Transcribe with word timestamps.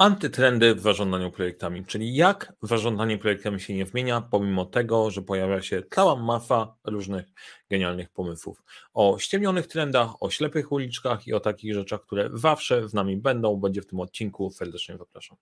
Antytrendy 0.00 0.74
w 0.74 0.80
zarządzaniu 0.80 1.30
projektami, 1.30 1.84
czyli 1.84 2.14
jak 2.14 2.52
zarządzanie 2.62 3.18
projektami 3.18 3.60
się 3.60 3.74
nie 3.74 3.86
zmienia, 3.86 4.20
pomimo 4.20 4.64
tego, 4.64 5.10
że 5.10 5.22
pojawia 5.22 5.62
się 5.62 5.82
cała 5.90 6.16
masa 6.16 6.74
różnych 6.84 7.26
genialnych 7.70 8.10
pomysłów. 8.10 8.62
O 8.94 9.18
ściemnionych 9.18 9.66
trendach, 9.66 10.22
o 10.22 10.30
ślepych 10.30 10.72
uliczkach 10.72 11.26
i 11.26 11.32
o 11.32 11.40
takich 11.40 11.74
rzeczach, 11.74 12.00
które 12.00 12.30
zawsze 12.32 12.88
z 12.88 12.94
nami 12.94 13.16
będą, 13.16 13.56
będzie 13.56 13.82
w 13.82 13.86
tym 13.86 14.00
odcinku. 14.00 14.50
Serdecznie 14.50 14.96
zapraszam. 14.98 15.36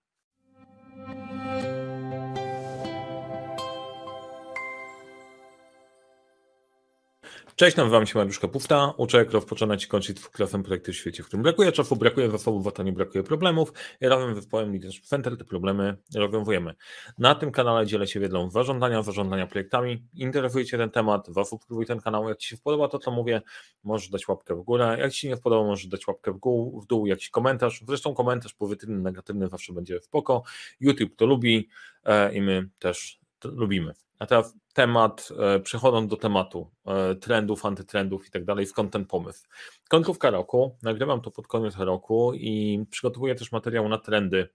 Cześć, 7.59 7.77
nazywam 7.77 8.05
się 8.05 8.19
Mariusz 8.19 8.39
Kapufta, 8.39 8.93
uczę 8.97 9.17
jak 9.17 9.31
rozpoczynać 9.31 9.85
i 9.85 9.87
kończyć 9.87 10.19
klasem 10.19 10.63
projekty 10.63 10.93
w 10.93 10.95
świecie, 10.95 11.23
w 11.23 11.25
którym 11.25 11.43
brakuje 11.43 11.71
czasu, 11.71 11.95
brakuje 11.95 12.31
zasobów, 12.31 12.79
a 12.79 12.83
nie 12.83 12.91
brakuje 12.91 13.23
problemów. 13.23 13.73
I 14.01 14.07
razem 14.07 14.33
z 14.33 14.35
zespołem 14.35 14.71
Leadership 14.71 15.05
Center 15.05 15.37
te 15.37 15.43
problemy 15.43 15.97
rozwiązujemy. 16.15 16.75
Na 17.17 17.35
tym 17.35 17.51
kanale 17.51 17.85
dzielę 17.85 18.07
się 18.07 18.19
wiedzą 18.19 18.49
zarządzania, 18.49 19.03
zarządzania 19.03 19.47
projektami. 19.47 20.07
Interesuje 20.13 20.65
Cię 20.65 20.77
ten 20.77 20.89
temat, 20.89 21.27
zasubskrybuj 21.27 21.85
ten 21.85 21.99
kanał. 21.99 22.29
Jak 22.29 22.37
Ci 22.37 22.49
się 22.49 22.57
podoba 22.57 22.87
to, 22.87 22.99
co 22.99 23.11
mówię, 23.11 23.41
możesz 23.83 24.09
dać 24.09 24.27
łapkę 24.27 24.55
w 24.55 24.61
górę. 24.61 24.97
Jak 24.99 25.11
Ci 25.11 25.19
się 25.19 25.27
nie 25.27 25.37
podoba, 25.37 25.67
możesz 25.67 25.87
dać 25.87 26.07
łapkę 26.07 26.31
w, 26.31 26.37
gół, 26.37 26.81
w 26.81 26.87
dół, 26.87 27.07
jakiś 27.07 27.29
komentarz. 27.29 27.83
Zresztą 27.87 28.13
komentarz 28.13 28.53
pozytywny, 28.53 28.99
negatywny 28.99 29.47
zawsze 29.47 29.73
będzie 29.73 29.99
spoko. 30.01 30.43
YouTube 30.79 31.15
to 31.15 31.25
lubi 31.25 31.69
e, 32.03 32.33
i 32.33 32.41
my 32.41 32.69
też 32.79 33.19
lubimy. 33.43 33.93
A 34.19 34.25
teraz 34.25 34.57
temat, 34.73 35.29
e, 35.39 35.59
przechodząc 35.59 36.09
do 36.09 36.17
tematu 36.17 36.71
e, 36.85 37.15
trendów, 37.15 37.65
antytrendów 37.65 38.27
i 38.27 38.31
tak 38.31 38.45
dalej, 38.45 38.65
skąd 38.65 38.93
ten 38.93 39.05
pomysł? 39.05 39.47
Końcówka 39.89 40.29
roku, 40.29 40.77
nagrywam 40.83 41.21
to 41.21 41.31
pod 41.31 41.47
koniec 41.47 41.77
roku 41.77 42.33
i 42.33 42.85
przygotowuję 42.91 43.35
też 43.35 43.51
materiał 43.51 43.89
na 43.89 43.97
trendy 43.97 44.49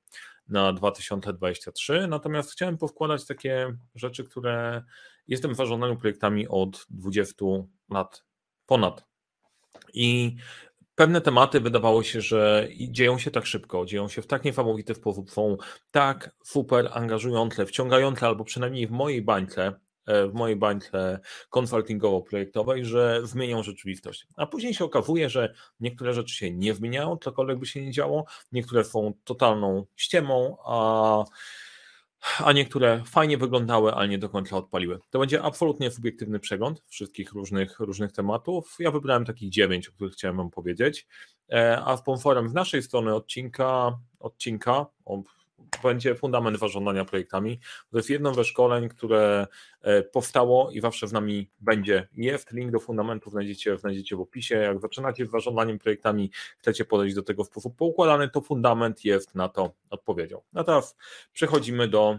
na 0.48 0.72
2023, 0.72 2.06
natomiast 2.06 2.52
chciałem 2.52 2.78
powkładać 2.78 3.26
takie 3.26 3.76
rzeczy, 3.94 4.24
które 4.24 4.82
jestem 5.28 5.54
w 5.54 5.56
zarządzaniu 5.56 5.96
projektami 5.96 6.48
od 6.48 6.86
20 6.90 7.44
lat 7.90 8.24
ponad. 8.66 9.04
I 9.94 10.36
pewne 10.94 11.20
tematy 11.20 11.60
wydawało 11.60 12.02
się, 12.02 12.20
że 12.20 12.68
dzieją 12.88 13.18
się 13.18 13.30
tak 13.30 13.46
szybko, 13.46 13.86
dzieją 13.86 14.08
się 14.08 14.22
w 14.22 14.26
tak 14.26 14.44
niesamowity 14.44 14.94
sposób, 14.94 15.30
są 15.30 15.56
tak 15.90 16.36
super 16.44 16.90
angażujące, 16.92 17.66
wciągające, 17.66 18.26
albo 18.26 18.44
przynajmniej 18.44 18.86
w 18.86 18.90
mojej 18.90 19.22
bańce, 19.22 19.72
e, 20.06 20.28
w 20.28 20.34
mojej 20.34 20.56
bańce 20.56 21.20
konsultingowo-projektowej, 21.50 22.84
że 22.84 23.20
zmienią 23.24 23.62
rzeczywistość. 23.62 24.26
A 24.36 24.46
później 24.46 24.74
się 24.74 24.84
okazuje, 24.84 25.30
że 25.30 25.54
niektóre 25.80 26.14
rzeczy 26.14 26.34
się 26.34 26.50
nie 26.50 26.74
zmieniają, 26.74 27.16
cokolwiek 27.16 27.58
by 27.58 27.66
się 27.66 27.84
nie 27.84 27.92
działo, 27.92 28.24
niektóre 28.52 28.84
są 28.84 29.12
totalną 29.24 29.86
ściemą, 29.96 30.56
a 30.66 31.24
a 32.38 32.52
niektóre 32.52 33.02
fajnie 33.06 33.38
wyglądały, 33.38 33.92
ale 33.92 34.08
nie 34.08 34.18
do 34.18 34.28
końca 34.28 34.56
odpaliły. 34.56 34.98
To 35.10 35.18
będzie 35.18 35.42
absolutnie 35.42 35.90
subiektywny 35.90 36.40
przegląd 36.40 36.82
wszystkich 36.86 37.32
różnych, 37.32 37.80
różnych 37.80 38.12
tematów. 38.12 38.76
Ja 38.78 38.90
wybrałem 38.90 39.24
takich 39.24 39.50
dziewięć, 39.50 39.88
o 39.88 39.92
których 39.92 40.12
chciałem 40.12 40.36
Wam 40.36 40.50
powiedzieć. 40.50 41.06
E, 41.52 41.82
a 41.84 41.96
sponsorem 41.96 42.48
z 42.48 42.52
naszej 42.52 42.82
strony 42.82 43.14
odcinka, 43.14 43.98
odcinka 44.20 44.86
będzie 45.82 46.14
fundament 46.14 46.58
zarządzania 46.58 47.04
projektami. 47.04 47.60
To 47.90 47.98
jest 47.98 48.10
jedno 48.10 48.34
ze 48.34 48.44
szkoleń, 48.44 48.88
które 48.88 49.46
e, 49.82 50.02
powstało 50.02 50.70
i 50.70 50.80
zawsze 50.80 51.08
z 51.08 51.12
nami 51.12 51.50
będzie. 51.60 52.08
Jest 52.12 52.52
link 52.52 52.72
do 52.72 52.80
fundamentów, 52.80 53.32
znajdziecie, 53.32 53.78
znajdziecie 53.78 54.16
w 54.16 54.20
opisie. 54.20 54.56
Jak 54.56 54.80
zaczynacie 54.80 55.26
z 55.26 55.30
zarządzaniem 55.30 55.78
projektami, 55.78 56.30
chcecie 56.58 56.84
podejść 56.84 57.14
do 57.14 57.22
tego 57.22 57.44
w 57.44 57.46
sposób 57.46 57.76
poukładany, 57.76 58.28
to 58.28 58.40
fundament 58.40 59.04
jest 59.04 59.34
na 59.34 59.48
to 59.48 59.74
odpowiedzią. 59.90 60.40
No 60.52 60.64
teraz 60.64 60.96
przechodzimy 61.32 61.88
do 61.88 62.18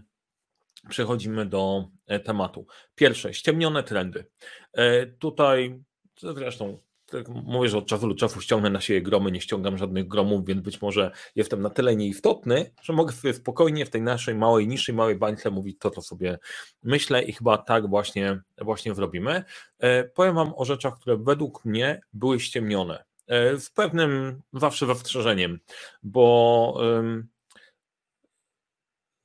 przechodzimy 0.90 1.46
do 1.46 1.88
e, 2.08 2.20
tematu. 2.20 2.68
Pierwsze, 2.96 3.34
ściemnione 3.34 3.84
trendy. 3.84 4.26
E, 4.74 5.06
tutaj 5.06 5.80
zresztą 6.18 6.80
tak 7.06 7.30
mówię, 7.30 7.70
że 7.70 7.78
od 7.78 7.88
czasu 7.88 8.08
do 8.08 8.16
czasu 8.16 8.42
ściągnę 8.42 8.70
na 8.70 8.82
siebie 8.82 9.02
gromy, 9.02 9.32
nie 9.32 9.42
ściągam 9.42 9.78
żadnych 9.78 10.08
gromów, 10.08 10.46
więc 10.46 10.62
być 10.62 10.82
może 10.82 11.12
jestem 11.36 11.62
na 11.62 11.70
tyle 11.70 11.96
nieistotny, 11.96 12.72
że 12.82 12.94
mogę 12.94 13.14
sobie 13.14 13.34
spokojnie 13.34 13.86
w 13.86 13.90
tej 13.90 14.02
naszej 14.02 14.36
małej, 14.36 14.68
niższej 14.68 14.96
małej 14.96 15.16
bańce 15.16 15.52
mówić 15.52 15.78
to, 15.80 15.92
co 15.92 16.02
sobie 16.02 16.40
myślę 16.84 17.24
i 17.24 17.34
chyba 17.34 17.58
tak 17.58 17.90
właśnie, 17.90 18.42
właśnie 18.62 18.96
zrobimy. 18.96 19.44
E, 19.80 20.04
powiem 20.04 20.36
Wam 20.36 20.54
o 20.56 20.66
rzeczach, 20.66 20.96
które 21.00 21.18
według 21.18 21.66
mnie 21.66 22.02
były 22.14 22.40
ściemnione. 22.40 23.04
E, 23.28 23.58
z 23.58 23.70
pewnym 23.70 24.42
zawsze 24.54 24.86
zastrzeżeniem, 24.86 25.60
bo 26.04 26.78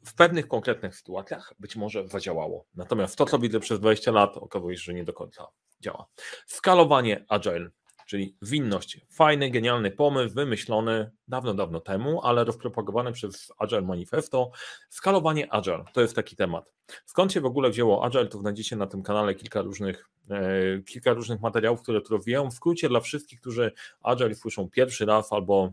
w 0.04 0.14
pewnych 0.14 0.48
konkretnych 0.48 0.96
sytuacjach 0.96 1.54
być 1.58 1.76
może 1.76 2.08
zadziałało. 2.08 2.66
Natomiast 2.74 3.16
to, 3.16 3.26
co 3.26 3.38
widzę 3.38 3.60
przez 3.60 3.80
20 3.80 4.12
lat, 4.12 4.36
okazuje 4.36 4.76
się, 4.76 4.82
że 4.82 4.94
nie 4.94 5.04
do 5.04 5.12
końca 5.12 5.46
działa. 5.80 6.06
Skalowanie 6.46 7.24
agile, 7.28 7.70
czyli 8.06 8.36
winność. 8.42 9.00
Fajny, 9.10 9.50
genialny 9.50 9.90
pomysł, 9.90 10.34
wymyślony 10.34 11.10
dawno, 11.28 11.54
dawno 11.54 11.80
temu, 11.80 12.20
ale 12.22 12.44
rozpropagowany 12.44 13.12
przez 13.12 13.52
Agile 13.58 13.82
Manifesto. 13.82 14.50
Skalowanie 14.88 15.52
agile 15.52 15.84
to 15.92 16.00
jest 16.00 16.16
taki 16.16 16.36
temat. 16.36 16.72
Skąd 17.06 17.32
się 17.32 17.40
w 17.40 17.46
ogóle 17.46 17.70
wzięło 17.70 18.04
agile, 18.04 18.26
to 18.26 18.38
znajdziecie 18.38 18.76
na 18.76 18.86
tym 18.86 19.02
kanale 19.02 19.34
kilka 19.34 19.62
różnych, 19.62 20.08
e, 20.30 20.82
kilka 20.82 21.12
różnych 21.12 21.40
materiałów, 21.40 21.82
które 21.82 22.00
to 22.00 22.14
rozwijają. 22.14 22.50
W 22.50 22.54
skrócie 22.54 22.88
dla 22.88 23.00
wszystkich, 23.00 23.40
którzy 23.40 23.72
agile 24.02 24.34
słyszą 24.34 24.70
pierwszy 24.70 25.06
raz 25.06 25.32
albo 25.32 25.72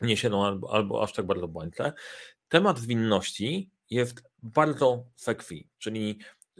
nie 0.00 0.16
siedzą 0.16 0.46
albo, 0.46 0.72
albo 0.72 1.02
aż 1.02 1.12
tak 1.12 1.26
bardzo 1.26 1.48
błędne. 1.48 1.92
Temat 2.48 2.78
zwinności 2.78 3.70
jest 3.90 4.22
bardzo 4.42 5.04
sekwi, 5.16 5.68
czyli 5.78 6.18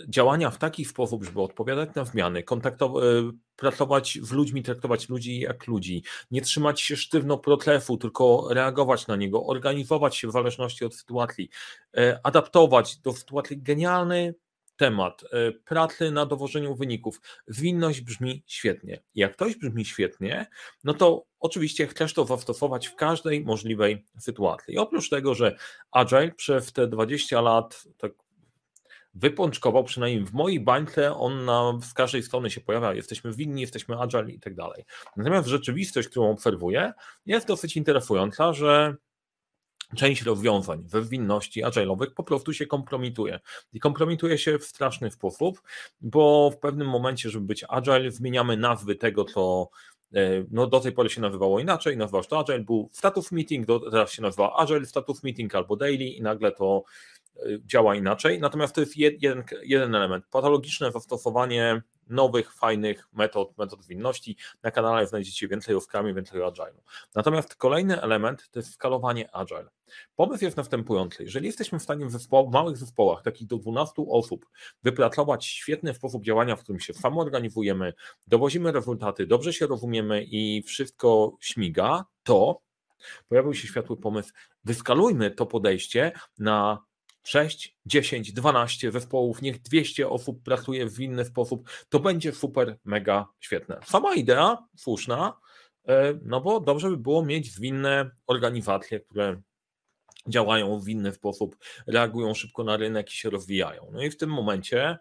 działania 0.09 0.50
w 0.50 0.59
taki 0.59 0.84
sposób, 0.84 1.25
żeby 1.25 1.43
odpowiadać 1.43 1.94
na 1.94 2.05
zmiany, 2.05 2.43
kontaktować, 2.43 3.05
e, 3.05 3.32
pracować 3.56 4.19
z 4.22 4.32
ludźmi, 4.32 4.62
traktować 4.62 5.09
ludzi 5.09 5.41
jak 5.41 5.66
ludzi, 5.66 6.03
nie 6.31 6.41
trzymać 6.41 6.81
się 6.81 6.97
sztywno 6.97 7.38
procesu, 7.38 7.97
tylko 7.97 8.49
reagować 8.50 9.06
na 9.06 9.16
niego, 9.16 9.47
organizować 9.47 10.16
się 10.16 10.28
w 10.28 10.32
zależności 10.32 10.84
od 10.84 10.94
sytuacji, 10.94 11.49
e, 11.97 12.21
adaptować 12.22 12.97
do 12.97 13.12
sytuacji. 13.12 13.62
Genialny 13.62 14.34
temat 14.77 15.25
e, 15.25 15.53
pracy 15.53 16.11
na 16.11 16.26
dowożeniu 16.26 16.75
wyników. 16.75 17.21
Zwinność 17.47 18.00
brzmi 18.00 18.43
świetnie. 18.47 19.03
Jak 19.15 19.32
ktoś 19.32 19.56
brzmi 19.56 19.84
świetnie, 19.84 20.47
no 20.84 20.94
to 20.94 21.25
oczywiście 21.41 21.87
chcesz 21.87 22.15
to 22.15 22.25
zastosować 22.25 22.88
w 22.88 22.94
każdej 22.94 23.44
możliwej 23.44 24.05
sytuacji. 24.19 24.75
I 24.75 24.78
oprócz 24.78 25.09
tego, 25.11 25.34
że 25.34 25.56
Agile 25.91 26.32
przez 26.32 26.72
te 26.72 26.87
20 26.87 27.41
lat 27.41 27.82
tak 27.99 28.12
wypączkował, 29.14 29.84
przynajmniej 29.84 30.25
w 30.25 30.32
mojej 30.32 30.60
bańce 30.60 31.16
on 31.16 31.44
na, 31.44 31.78
z 31.82 31.94
każdej 31.94 32.22
strony 32.22 32.50
się 32.50 32.60
pojawia, 32.60 32.94
jesteśmy 32.94 33.32
winni, 33.32 33.60
jesteśmy 33.60 33.98
agile 34.00 34.30
i 34.30 34.41
tak 34.41 34.54
dalej. 34.54 34.84
Natomiast 35.16 35.48
rzeczywistość, 35.48 36.08
którą 36.08 36.30
obserwuję, 36.30 36.92
jest 37.26 37.47
dosyć 37.47 37.76
interesująca, 37.76 38.52
że 38.52 38.97
część 39.97 40.22
rozwiązań 40.22 40.84
we 40.88 41.02
winności 41.02 41.64
agile'owych 41.64 42.10
po 42.16 42.25
prostu 42.25 42.52
się 42.52 42.66
kompromituje. 42.66 43.41
I 43.72 43.80
kompromituje 43.80 44.38
się 44.38 44.58
w 44.58 44.64
straszny 44.64 45.10
sposób, 45.10 45.62
bo 46.00 46.50
w 46.50 46.58
pewnym 46.58 46.88
momencie, 46.88 47.31
żeby 47.31 47.46
być 47.46 47.64
agile, 47.69 48.10
zmieniamy 48.10 48.56
nazwy 48.56 48.96
tego, 48.96 49.25
co 49.25 49.69
e, 50.14 50.44
no 50.50 50.66
do 50.66 50.81
tej 50.81 50.92
pory 50.92 51.10
się 51.10 51.20
nazywało 51.20 51.60
inaczej, 51.60 51.96
nazywało 51.96 52.22
się 52.22 52.28
to 52.28 52.38
Agile, 52.38 52.60
był 52.60 52.91
status 52.92 53.32
meeting, 53.32 53.66
teraz 53.91 54.12
się 54.12 54.22
nazywa 54.22 54.56
Agile 54.56 54.86
status 54.86 55.22
meeting 55.22 55.54
albo 55.54 55.76
daily 55.76 56.04
i 56.04 56.22
nagle 56.22 56.52
to 56.52 56.84
działa 57.66 57.94
inaczej. 57.94 58.40
Natomiast 58.40 58.74
to 58.74 58.80
jest 58.80 58.96
jeden, 58.96 59.44
jeden 59.62 59.94
element. 59.94 60.24
Patologiczne 60.30 60.92
zastosowanie 60.92 61.82
nowych, 62.08 62.52
fajnych 62.52 63.08
metod, 63.12 63.58
metod 63.58 63.82
zwinności. 63.82 64.36
Na 64.62 64.70
kanale 64.70 65.06
znajdziecie 65.06 65.48
więcej 65.48 65.74
o 65.74 65.80
Scrumie, 65.80 66.14
więcej 66.14 66.42
o 66.42 66.46
Agile. 66.46 66.82
Natomiast 67.14 67.54
kolejny 67.54 68.02
element 68.02 68.50
to 68.50 68.58
jest 68.58 68.72
skalowanie 68.72 69.34
Agile. 69.34 69.68
Pomysł 70.16 70.44
jest 70.44 70.56
następujący. 70.56 71.25
Jeżeli 71.25 71.46
jesteśmy 71.46 71.78
w 71.78 71.82
stanie 71.82 72.06
w, 72.06 72.12
w 72.19 72.52
małych 72.52 72.76
zespołach, 72.76 73.22
takich 73.22 73.46
do 73.46 73.58
12 73.58 73.92
osób, 74.08 74.46
wypracować 74.82 75.46
świetny 75.46 75.94
sposób 75.94 76.25
działania, 76.25 76.56
w 76.56 76.62
którym 76.62 76.80
się 76.80 76.94
samoorganizujemy, 76.94 77.92
dowozimy 78.26 78.72
rezultaty, 78.72 79.26
dobrze 79.26 79.52
się 79.52 79.66
rozumiemy 79.66 80.25
i 80.25 80.62
wszystko 80.62 81.37
śmiga, 81.40 82.04
to 82.22 82.60
pojawił 83.28 83.54
się 83.54 83.69
światły 83.69 83.96
pomysł, 83.96 84.32
wyskalujmy 84.64 85.30
to 85.30 85.46
podejście 85.46 86.12
na 86.38 86.84
6, 87.25 87.76
10, 87.87 88.32
12 88.32 88.93
zespołów, 88.93 89.43
niech 89.43 89.62
200 89.62 90.09
osób 90.09 90.43
pracuje 90.43 90.88
w 90.88 91.00
inny 91.00 91.25
sposób, 91.25 91.71
to 91.88 92.00
będzie 92.00 92.32
super, 92.32 92.79
mega 92.85 93.26
świetne. 93.41 93.81
Sama 93.85 94.15
idea, 94.15 94.59
słuszna, 94.76 95.38
e, 95.88 96.19
no 96.23 96.41
bo 96.41 96.61
dobrze 96.61 96.91
by 96.91 96.97
było 96.97 97.25
mieć 97.25 97.53
zwinne 97.53 98.11
organizacje, 98.26 99.00
które 99.00 99.43
działają 100.29 100.81
w 100.81 100.88
inny 100.88 101.12
sposób, 101.12 101.56
reagują 101.87 102.35
szybko 102.35 102.65
na 102.65 102.76
rynek 102.76 103.11
i 103.11 103.17
się 103.17 103.31
rozwijają. 103.31 103.91
No 103.93 104.03
i 104.03 104.11
w 104.11 104.17
tym 104.17 104.31
momencie 104.31 104.99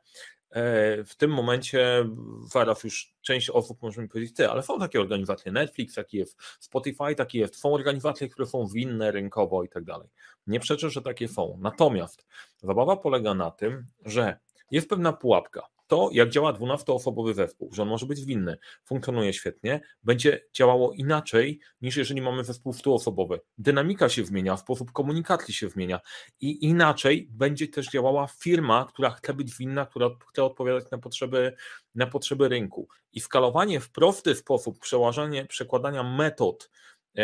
w 1.06 1.16
tym 1.18 1.32
momencie 1.32 2.10
zaraz 2.52 2.84
już 2.84 3.14
część 3.22 3.50
osób 3.50 3.82
może 3.82 4.02
mi 4.02 4.08
powiedzieć, 4.08 4.36
ty, 4.36 4.50
ale 4.50 4.64
są 4.64 4.80
takie 4.80 5.02
organizacje, 5.02 5.52
Netflix, 5.52 5.96
taki 5.96 6.18
jest 6.18 6.42
Spotify, 6.60 7.16
taki 7.16 7.38
jest, 7.38 7.56
są 7.56 7.74
organizacje, 7.74 8.30
które 8.30 8.48
są 8.48 8.68
winne 8.68 9.12
rynkowo 9.12 9.64
i 9.64 9.70
tak 9.70 9.84
dalej. 9.84 10.10
Nie 10.48 10.60
przeczę, 10.60 10.90
że 10.90 11.02
takie 11.02 11.28
są. 11.28 11.58
Natomiast 11.62 12.26
zabawa 12.64 12.98
polega 12.98 13.34
na 13.34 13.52
tym, 13.52 13.88
że 14.06 14.38
jest 14.72 14.90
pewna 14.90 15.14
pułapka 15.14 15.73
to, 15.94 16.10
jak 16.12 16.30
działa 16.30 16.54
12-osobowy 16.54 17.34
zespół, 17.34 17.74
że 17.74 17.82
on 17.82 17.88
może 17.88 18.06
być 18.06 18.26
winny, 18.26 18.58
funkcjonuje 18.86 19.34
świetnie, 19.34 19.82
będzie 20.04 20.46
działało 20.54 20.94
inaczej 20.94 21.60
niż 21.82 21.98
jeżeli 21.98 22.22
mamy 22.22 22.44
zespół 22.44 22.74
100-osobowy. 22.74 23.40
Dynamika 23.58 24.10
się 24.10 24.26
zmienia, 24.26 24.58
sposób 24.58 24.92
komunikacji 24.92 25.54
się 25.54 25.70
zmienia 25.70 26.00
i 26.42 26.66
inaczej 26.66 27.28
będzie 27.32 27.68
też 27.68 27.90
działała 27.90 28.28
firma, 28.28 28.86
która 28.86 29.10
chce 29.10 29.34
być 29.34 29.58
winna, 29.58 29.86
która 29.86 30.10
chce 30.30 30.44
odpowiadać 30.44 30.92
na 30.92 30.98
potrzeby, 30.98 31.56
na 31.96 32.08
potrzeby 32.08 32.50
rynku. 32.50 32.88
I 33.12 33.20
skalowanie 33.20 33.80
w 33.80 33.92
prosty 33.92 34.36
sposób, 34.36 34.80
przełożenie, 34.80 35.46
przekładania 35.46 36.04
metod, 36.04 36.70
e, 37.18 37.24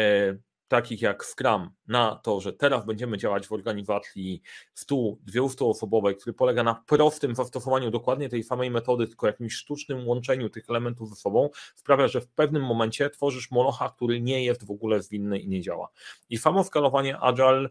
takich 0.69 1.01
jak 1.01 1.25
Scrum 1.25 1.69
na 1.87 2.15
to, 2.15 2.41
że 2.41 2.53
teraz 2.53 2.85
będziemy 2.85 3.17
działać 3.17 3.47
w 3.47 3.51
organizacji 3.51 4.41
100, 4.73 4.95
200 5.21 5.65
osobowej, 5.65 6.15
który 6.15 6.33
polega 6.33 6.63
na 6.63 6.83
prostym 6.87 7.35
zastosowaniu 7.35 7.91
dokładnie 7.91 8.29
tej 8.29 8.43
samej 8.43 8.71
metody, 8.71 9.07
tylko 9.07 9.27
jakimś 9.27 9.53
sztucznym 9.53 10.07
łączeniu 10.07 10.49
tych 10.49 10.69
elementów 10.69 11.09
ze 11.09 11.15
sobą, 11.15 11.49
sprawia, 11.75 12.07
że 12.07 12.21
w 12.21 12.27
pewnym 12.27 12.65
momencie 12.65 13.09
tworzysz 13.09 13.51
molocha, 13.51 13.89
który 13.89 14.21
nie 14.21 14.43
jest 14.43 14.65
w 14.65 14.71
ogóle 14.71 15.01
zwinny 15.01 15.39
i 15.39 15.47
nie 15.47 15.61
działa. 15.61 15.89
I 16.29 16.37
samo 16.37 16.63
skalowanie 16.63 17.17
Agile 17.17 17.69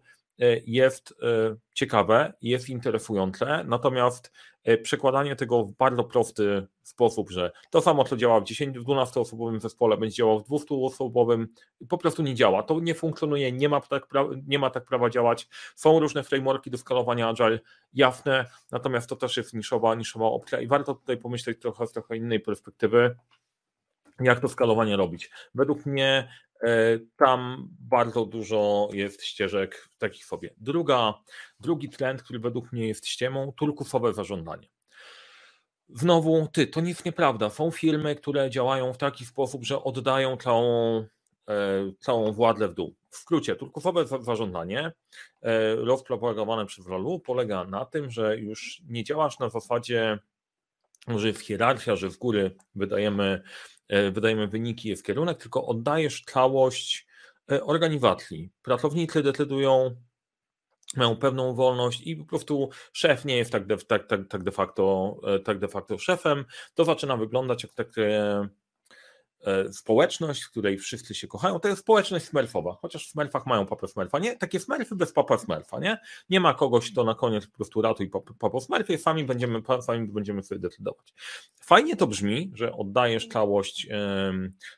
jest 0.67 1.15
e, 1.23 1.57
ciekawe, 1.75 2.33
jest 2.43 2.69
interesujące, 2.69 3.65
natomiast 3.65 4.33
e, 4.65 4.79
przekładanie 4.79 5.37
tego 5.37 5.65
w 5.65 5.73
bardzo 5.73 6.05
prosty 6.05 6.67
sposób, 6.83 7.31
że 7.31 7.53
to 7.71 7.81
samo, 7.81 8.05
co 8.05 8.17
działa 8.17 8.41
w 8.41 8.45
10-12 8.45 9.21
osobowym 9.21 9.61
zespole, 9.61 9.97
będzie 9.97 10.17
działało 10.17 10.41
w 10.41 10.45
200 10.45 10.75
osobowym, 10.75 11.49
po 11.89 11.99
prostu 11.99 12.23
nie 12.23 12.35
działa. 12.35 12.63
To 12.63 12.81
nie 12.81 12.95
funkcjonuje, 12.95 13.53
nie 13.53 13.69
ma, 13.69 13.81
tak 13.81 14.07
prawa, 14.07 14.31
nie 14.47 14.59
ma 14.59 14.71
tak 14.71 14.85
prawa 14.85 15.11
działać. 15.11 15.49
Są 15.77 16.01
różne 16.01 16.23
frameworki 16.23 16.71
do 16.71 16.79
skalowania 16.79 17.29
Agile, 17.29 17.61
jasne, 17.93 18.47
natomiast 18.71 19.09
to 19.09 19.17
też 19.17 19.37
jest 19.37 19.55
niszowa, 19.55 19.95
niszowa 19.95 20.27
opcja 20.27 20.61
i 20.61 20.67
warto 20.67 20.95
tutaj 20.95 21.17
pomyśleć 21.17 21.61
trochę 21.61 21.87
z 21.87 21.93
trochę 21.93 22.17
innej 22.17 22.41
perspektywy, 22.41 23.17
jak 24.21 24.41
to 24.41 24.49
skalowanie 24.49 24.97
robić. 24.97 25.31
Według 25.55 25.87
mnie 25.87 26.29
E, 26.29 26.48
tam 27.17 27.69
bardzo 27.81 28.27
dużo 28.27 28.89
jest 28.93 29.25
ścieżek 29.25 29.89
takich 29.99 30.25
sobie. 30.25 30.55
Druga, 30.57 31.15
drugi 31.61 31.89
trend, 31.89 32.23
który 32.23 32.39
według 32.39 32.73
mnie 32.73 32.89
jest 32.89 33.07
ściemą, 33.07 33.53
turkusowe 33.57 34.15
zażądanie. 34.15 34.69
Znowu, 35.89 36.49
ty, 36.53 36.67
to 36.67 36.81
nic 36.81 37.05
nieprawda. 37.05 37.51
Są 37.51 37.71
firmy, 37.71 38.17
które 38.17 38.51
działają 38.51 38.93
w 38.93 38.99
taki 38.99 39.25
sposób, 39.25 39.65
że 39.65 39.85
oddają 39.85 40.37
całą, 40.37 40.99
e, 41.49 41.93
całą 42.01 42.33
władzę 42.33 42.69
w 42.69 42.75
dół. 42.75 42.95
W 43.11 43.17
skrócie, 43.17 43.57
turkusowe 43.57 44.07
zażądanie, 44.07 44.93
e, 45.43 45.75
rozpropagowane 45.75 46.67
przez 46.67 46.87
Ralu, 46.87 47.21
polega 47.21 47.65
na 47.65 47.85
tym, 47.85 48.11
że 48.11 48.39
już 48.39 48.83
nie 48.89 49.05
działasz 49.05 49.39
na 49.39 49.49
zasadzie, 49.49 50.19
że 51.17 51.33
w 51.33 51.41
hierarchia, 51.41 51.97
że 51.97 52.11
w 52.11 52.19
góry 52.19 52.57
wydajemy 52.75 53.43
E, 53.89 54.11
wydajemy 54.11 54.49
wyniki 54.49 54.97
w 54.97 55.03
kierunek, 55.03 55.39
tylko 55.39 55.67
oddajesz 55.67 56.23
całość 56.23 57.07
e, 57.51 57.65
organizacji. 57.65 58.51
Pracownicy 58.63 59.23
decydują, 59.23 59.97
mają 60.97 61.17
pewną 61.17 61.55
wolność 61.55 62.01
i 62.07 62.17
po 62.17 62.25
prostu 62.25 62.71
szef 62.93 63.25
nie 63.25 63.37
jest 63.37 63.53
tak 63.53 63.67
de, 63.67 63.77
tak, 63.77 64.07
tak, 64.07 64.21
tak 64.29 64.43
de, 64.43 64.53
facto, 64.53 65.17
e, 65.27 65.39
tak 65.39 65.59
de 65.59 65.69
facto 65.69 65.99
szefem. 65.99 66.45
To 66.75 66.85
zaczyna 66.85 67.17
wyglądać 67.17 67.63
jak 67.63 67.73
takie 67.73 68.21
społeczność, 69.73 70.43
w 70.43 70.51
której 70.51 70.79
wszyscy 70.79 71.15
się 71.15 71.29
kochają, 71.29 71.61
to 71.61 71.69
jest 71.69 71.81
społeczność 71.81 72.25
smurfowa, 72.25 72.79
chociaż 72.83 73.07
w 73.07 73.11
smurfach 73.11 73.47
mają 73.47 73.67
papę 73.67 73.89
smurfa, 73.89 74.19
nie? 74.19 74.37
Takie 74.37 74.61
smurfy 74.61 74.97
bez 74.97 75.13
papa 75.13 75.39
smurfa, 75.39 75.81
nie? 75.81 75.99
Nie 76.31 76.41
ma 76.41 76.55
kogoś, 76.55 76.93
kto 76.93 77.05
na 77.05 77.15
koniec 77.15 77.47
po 77.47 77.57
prostu 77.57 77.83
ratuj 77.83 78.11
papa 78.39 78.61
smurfie, 78.61 78.99
sami 78.99 79.25
będziemy, 79.25 79.63
sami 79.81 80.09
będziemy 80.09 80.43
sobie 80.43 80.61
decydować. 80.61 81.15
Fajnie 81.61 81.97
to 81.97 82.07
brzmi, 82.07 82.53
że 82.55 82.73
oddajesz 82.73 83.29
całość, 83.29 83.87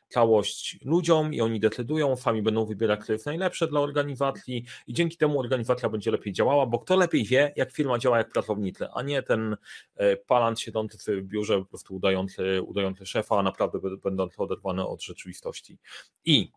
całość 0.09 0.79
ludziom 0.85 1.33
i 1.33 1.41
oni 1.41 1.59
decydują, 1.59 2.15
sami 2.15 2.41
będą 2.41 2.65
wybierać, 2.65 3.05
co 3.05 3.13
jest 3.13 3.25
najlepsze 3.25 3.67
dla 3.67 3.79
organizacji 3.79 4.65
i 4.87 4.93
dzięki 4.93 5.17
temu 5.17 5.39
organizacja 5.39 5.89
będzie 5.89 6.11
lepiej 6.11 6.33
działała, 6.33 6.65
bo 6.65 6.79
kto 6.79 6.97
lepiej 6.97 7.25
wie, 7.25 7.53
jak 7.55 7.71
firma 7.71 7.99
działa 7.99 8.17
jak 8.17 8.31
pracownicy, 8.31 8.87
a 8.93 9.01
nie 9.01 9.23
ten 9.23 9.57
e, 9.95 10.17
palant 10.17 10.59
siedzący 10.59 11.21
w 11.21 11.25
biurze, 11.25 11.59
po 11.59 11.65
prostu 11.65 11.95
udający, 11.95 12.61
udający 12.61 13.05
szefa, 13.05 13.39
a 13.39 13.43
naprawdę 13.43 13.79
będący 14.03 14.41
oderwane 14.51 14.87
od 14.87 15.03
rzeczywistości. 15.03 15.77
I 16.25 16.51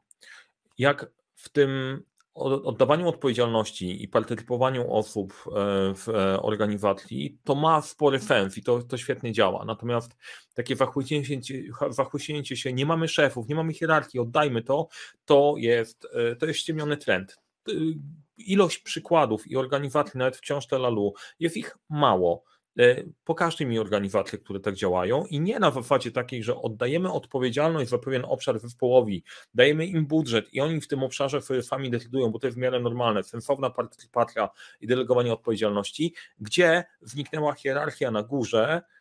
jak 0.78 1.12
w 1.34 1.48
tym 1.48 2.02
oddawaniu 2.34 3.08
odpowiedzialności 3.08 4.02
i 4.02 4.08
partycypowaniu 4.08 4.92
osób 4.92 5.32
e, 5.32 5.50
w 5.94 6.08
e, 6.08 6.42
organizacji, 6.42 7.38
to 7.44 7.54
ma 7.54 7.82
spory 7.82 8.20
sens 8.20 8.58
i 8.58 8.62
to, 8.62 8.82
to 8.82 8.96
świetnie 8.96 9.32
działa. 9.32 9.64
Natomiast 9.64 10.16
takie 10.54 10.76
zachłyśnięcie, 11.90 12.56
się, 12.56 12.72
nie 12.72 12.86
mamy 12.86 13.08
szefów, 13.08 13.48
nie 13.48 13.54
mamy 13.54 13.72
hierarchii, 13.72 14.20
oddajmy 14.20 14.62
to, 14.62 14.88
to 15.24 15.54
jest, 15.58 16.06
e, 16.12 16.36
to 16.36 16.46
jest 16.46 16.58
ściemiony 16.58 16.96
trend. 16.96 17.36
Ilość 18.36 18.78
przykładów 18.78 19.46
i 19.46 19.56
organizacji, 19.56 20.18
nawet 20.18 20.36
w 20.36 20.40
książce 20.40 20.78
Lalu, 20.78 21.14
jest 21.38 21.56
ich 21.56 21.76
mało 21.88 22.44
pokażcie 23.24 23.66
mi 23.66 23.78
organizacje, 23.78 24.38
które 24.38 24.60
tak 24.60 24.74
działają 24.74 25.24
i 25.30 25.40
nie 25.40 25.58
na 25.58 25.70
zasadzie 25.70 26.10
takiej, 26.10 26.42
że 26.42 26.56
oddajemy 26.56 27.12
odpowiedzialność 27.12 27.90
za 27.90 27.98
pewien 27.98 28.24
obszar 28.24 28.58
zespołowi, 28.58 29.24
dajemy 29.54 29.86
im 29.86 30.06
budżet 30.06 30.54
i 30.54 30.60
oni 30.60 30.80
w 30.80 30.88
tym 30.88 31.02
obszarze 31.02 31.42
sobie 31.42 31.62
sami 31.62 31.90
decydują, 31.90 32.30
bo 32.30 32.38
to 32.38 32.46
jest 32.46 32.58
w 32.58 32.60
miarę 32.60 32.80
normalne, 32.80 33.22
sensowna 33.22 33.70
partycypacja 33.70 34.48
i 34.80 34.86
delegowanie 34.86 35.32
odpowiedzialności, 35.32 36.14
gdzie 36.40 36.84
zniknęła 37.02 37.52
hierarchia 37.52 38.10
na 38.10 38.22
górze, 38.22 38.82
e, 38.90 38.93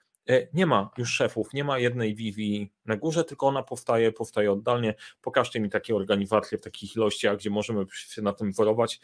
nie 0.54 0.66
ma 0.66 0.90
już 0.98 1.10
szefów, 1.10 1.54
nie 1.54 1.64
ma 1.64 1.80
jednej 1.80 2.16
Vivi 2.16 2.72
na 2.86 2.98
górze, 2.98 3.24
tylko 3.24 3.48
ona 3.48 3.64
powstaje, 3.64 4.12
powstaje 4.12 4.52
oddalnie. 4.52 4.96
Pokażcie 5.22 5.60
mi 5.60 5.70
takie 5.70 5.96
organizacje 5.96 6.58
w 6.58 6.62
takich 6.62 6.96
ilościach, 6.96 7.38
gdzie 7.38 7.50
możemy 7.50 7.86
się 7.92 8.22
na 8.22 8.34
tym 8.34 8.52
wzorować. 8.52 9.00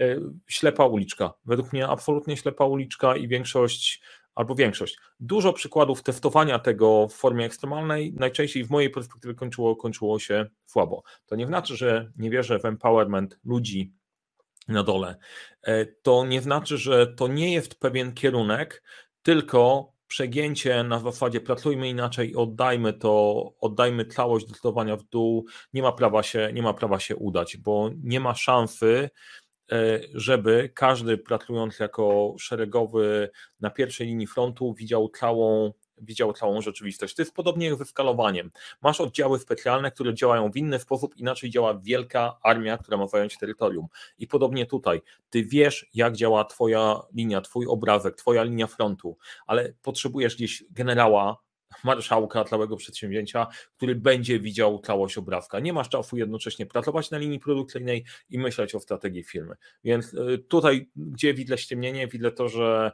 E, 0.00 0.16
ślepa 0.46 0.86
uliczka. 0.86 1.34
Według 1.44 1.72
mnie 1.72 1.88
absolutnie 1.88 2.36
ślepa 2.36 2.64
uliczka 2.64 3.16
i 3.16 3.28
większość, 3.28 4.02
albo 4.34 4.54
większość, 4.54 4.98
dużo 5.20 5.52
przykładów 5.52 6.02
testowania 6.02 6.58
tego 6.58 7.08
w 7.08 7.12
formie 7.12 7.46
ekstremalnej 7.46 8.12
najczęściej 8.12 8.64
w 8.64 8.70
mojej 8.70 8.90
perspektywie 8.90 9.34
kończyło, 9.34 9.76
kończyło 9.76 10.18
się 10.18 10.46
słabo. 10.66 11.02
To 11.26 11.36
nie 11.36 11.46
znaczy, 11.46 11.76
że 11.76 12.12
nie 12.16 12.30
wierzę 12.30 12.58
w 12.58 12.64
empowerment 12.64 13.38
ludzi 13.44 13.92
na 14.68 14.82
dole. 14.82 15.16
E, 15.62 15.86
to 15.86 16.26
nie 16.26 16.40
znaczy, 16.40 16.78
że 16.78 17.06
to 17.06 17.28
nie 17.28 17.52
jest 17.52 17.74
pewien 17.74 18.12
kierunek, 18.12 18.82
tylko 19.22 19.93
przegięcie 20.14 20.84
na 20.84 20.98
zasadzie 20.98 21.40
pracujmy 21.40 21.88
inaczej 21.88 22.30
i 22.30 22.36
oddajmy 22.36 22.92
to, 22.92 23.52
oddajmy 23.60 24.04
całość 24.04 24.46
decydowania 24.46 24.96
w 24.96 25.04
dół, 25.04 25.46
nie 25.72 25.82
ma 25.82 25.92
prawa 25.92 26.22
się, 26.22 26.50
nie 26.52 26.62
ma 26.62 26.74
prawa 26.74 27.00
się 27.00 27.16
udać, 27.16 27.56
bo 27.56 27.90
nie 28.02 28.20
ma 28.20 28.34
szansy, 28.34 29.10
E, 29.72 30.00
żeby 30.14 30.70
każdy 30.74 31.18
pracując 31.18 31.78
jako 31.78 32.34
szeregowy 32.38 33.30
na 33.60 33.70
pierwszej 33.70 34.06
linii 34.06 34.26
frontu 34.26 34.74
widział 34.74 35.08
całą 35.08 35.72
widział 35.98 36.32
całą 36.32 36.62
rzeczywistość. 36.62 37.14
To 37.14 37.22
jest 37.22 37.34
podobnie 37.34 37.66
jak 37.66 37.78
ze 37.78 37.84
skalowaniem. 37.84 38.50
Masz 38.82 39.00
oddziały 39.00 39.38
specjalne, 39.38 39.90
które 39.90 40.14
działają 40.14 40.50
w 40.50 40.56
inny 40.56 40.78
sposób, 40.78 41.16
inaczej 41.16 41.50
działa 41.50 41.78
wielka 41.78 42.38
armia, 42.42 42.78
która 42.78 42.96
ma 42.96 43.06
zająć 43.06 43.38
terytorium. 43.38 43.86
I 44.18 44.26
podobnie 44.26 44.66
tutaj. 44.66 45.02
Ty 45.30 45.44
wiesz, 45.44 45.90
jak 45.94 46.16
działa 46.16 46.44
Twoja 46.44 47.00
linia, 47.14 47.40
Twój 47.40 47.66
obrazek, 47.66 48.14
Twoja 48.14 48.42
linia 48.42 48.66
frontu, 48.66 49.16
ale 49.46 49.72
potrzebujesz 49.82 50.36
gdzieś 50.36 50.64
generała, 50.70 51.44
marszałka 51.84 52.44
całego 52.44 52.76
przedsięwzięcia, 52.76 53.46
który 53.76 53.94
będzie 53.94 54.40
widział 54.40 54.78
całość 54.78 55.18
obrazka. 55.18 55.60
Nie 55.60 55.72
masz 55.72 55.88
czasu 55.88 56.16
jednocześnie 56.16 56.66
pracować 56.66 57.10
na 57.10 57.18
linii 57.18 57.40
produkcyjnej 57.40 58.04
i 58.30 58.38
myśleć 58.38 58.74
o 58.74 58.80
strategii 58.80 59.24
firmy. 59.24 59.54
Więc 59.84 60.14
y, 60.14 60.44
tutaj, 60.48 60.90
gdzie 60.96 61.34
widzę 61.34 61.58
ściemnienie, 61.58 62.08
widzę 62.08 62.32
to, 62.32 62.48
że 62.48 62.92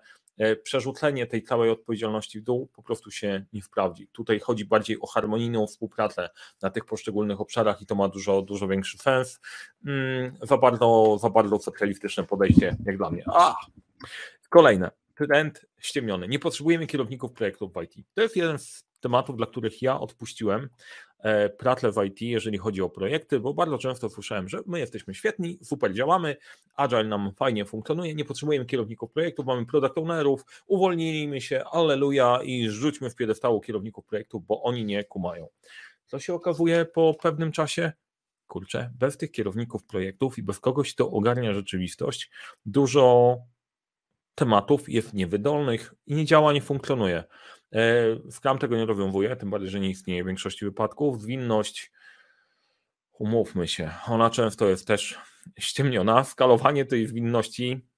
przerzucenie 0.63 1.27
tej 1.27 1.43
całej 1.43 1.71
odpowiedzialności 1.71 2.41
w 2.41 2.43
dół 2.43 2.69
po 2.73 2.83
prostu 2.83 3.11
się 3.11 3.45
nie 3.53 3.63
wprawdzi. 3.63 4.09
Tutaj 4.13 4.41
chodzi 4.41 4.65
bardziej 4.65 5.01
o 5.01 5.07
harmonijną 5.07 5.67
współpracę 5.67 6.31
na 6.63 6.71
tych 6.71 6.85
poszczególnych 6.85 7.41
obszarach 7.41 7.83
i 7.83 7.87
to 7.87 7.95
ma 7.95 8.09
dużo, 8.09 8.43
dużo 8.43 8.69
większy 8.69 8.99
sens. 8.99 9.41
Mm, 9.87 10.37
za 10.43 10.57
bardzo, 10.57 11.19
za 11.21 11.31
bardzo 11.31 11.59
socjalistyczne 11.59 12.25
podejście, 12.25 12.77
jak 12.85 12.97
dla 12.97 13.11
mnie. 13.11 13.25
A! 13.27 13.57
Kolejne 14.49 14.91
trend 15.27 15.67
ściemniony. 15.79 16.29
Nie 16.29 16.39
potrzebujemy 16.39 16.87
kierowników 16.87 17.33
projektów 17.33 17.73
w 17.73 17.83
IT. 17.83 18.07
To 18.15 18.23
jest 18.23 18.37
jeden 18.37 18.59
z 18.59 18.85
tematów, 19.01 19.37
dla 19.37 19.47
których 19.47 19.83
ja 19.83 20.01
odpuściłem 20.01 20.63
e, 20.63 20.69
pratle 21.59 21.93
w 21.93 22.05
IT, 22.05 22.21
jeżeli 22.21 22.59
chodzi 22.59 22.83
o 22.83 22.89
projekty, 22.89 23.41
bo 23.41 23.55
bardzo 23.55 23.79
często 23.79 24.11
słyszałem, 24.11 24.49
że 24.49 24.59
my 24.67 24.79
jesteśmy 24.79 25.15
świetni, 25.15 25.59
super 25.63 25.93
działamy, 25.93 26.37
Agile 26.77 27.05
nam 27.05 27.33
fajnie 27.35 27.65
funkcjonuje, 27.65 28.15
nie 28.15 28.25
potrzebujemy 28.25 28.67
kierowników 28.67 29.13
projektów, 29.13 29.47
mamy 29.47 29.67
product 29.67 29.99
ownerów, 29.99 30.45
uwolnijmy 30.67 31.41
się, 31.41 31.65
alleluja 31.73 32.41
i 32.43 32.69
rzućmy 32.69 33.11
w 33.11 33.15
piedestału 33.15 33.61
kierowników 33.61 34.05
projektów, 34.05 34.47
bo 34.47 34.63
oni 34.63 34.85
nie 34.85 35.05
kumają. 35.05 35.49
Co 36.07 36.19
się 36.19 36.35
okazuje 36.35 36.85
po 36.85 37.15
pewnym 37.23 37.53
czasie? 37.53 37.93
Kurczę, 38.47 38.91
bez 38.99 39.17
tych 39.17 39.31
kierowników 39.31 39.85
projektów 39.85 40.39
i 40.39 40.43
bez 40.43 40.61
kogoś, 40.61 40.95
kto 40.95 41.11
ogarnia 41.11 41.55
rzeczywistość, 41.55 42.31
dużo 42.67 43.37
tematów 44.35 44.89
jest 44.89 45.15
niewydolnych 45.15 45.95
i 46.07 46.15
nie 46.15 46.25
działa, 46.25 46.53
nie 46.53 46.63
funkcjonuje. 46.63 47.25
E, 47.73 48.17
Scrum 48.31 48.59
tego 48.59 48.77
nie 48.77 48.87
rozwiązuje, 48.87 49.37
tym 49.37 49.51
bardziej, 49.51 49.71
że 49.71 49.81
nie 49.81 49.91
istnieje 49.91 50.25
w 50.25 50.27
większości 50.27 50.65
wypadków. 50.65 51.23
Zwinność, 51.23 51.93
umówmy 53.13 53.69
się, 53.69 53.91
ona 54.07 54.31
często 54.31 54.69
jest 54.69 54.87
też 54.87 55.19
ściemniona. 55.59 56.25
Skalowanie 56.25 56.85
tej 56.85 57.07
zwinności 57.07 57.90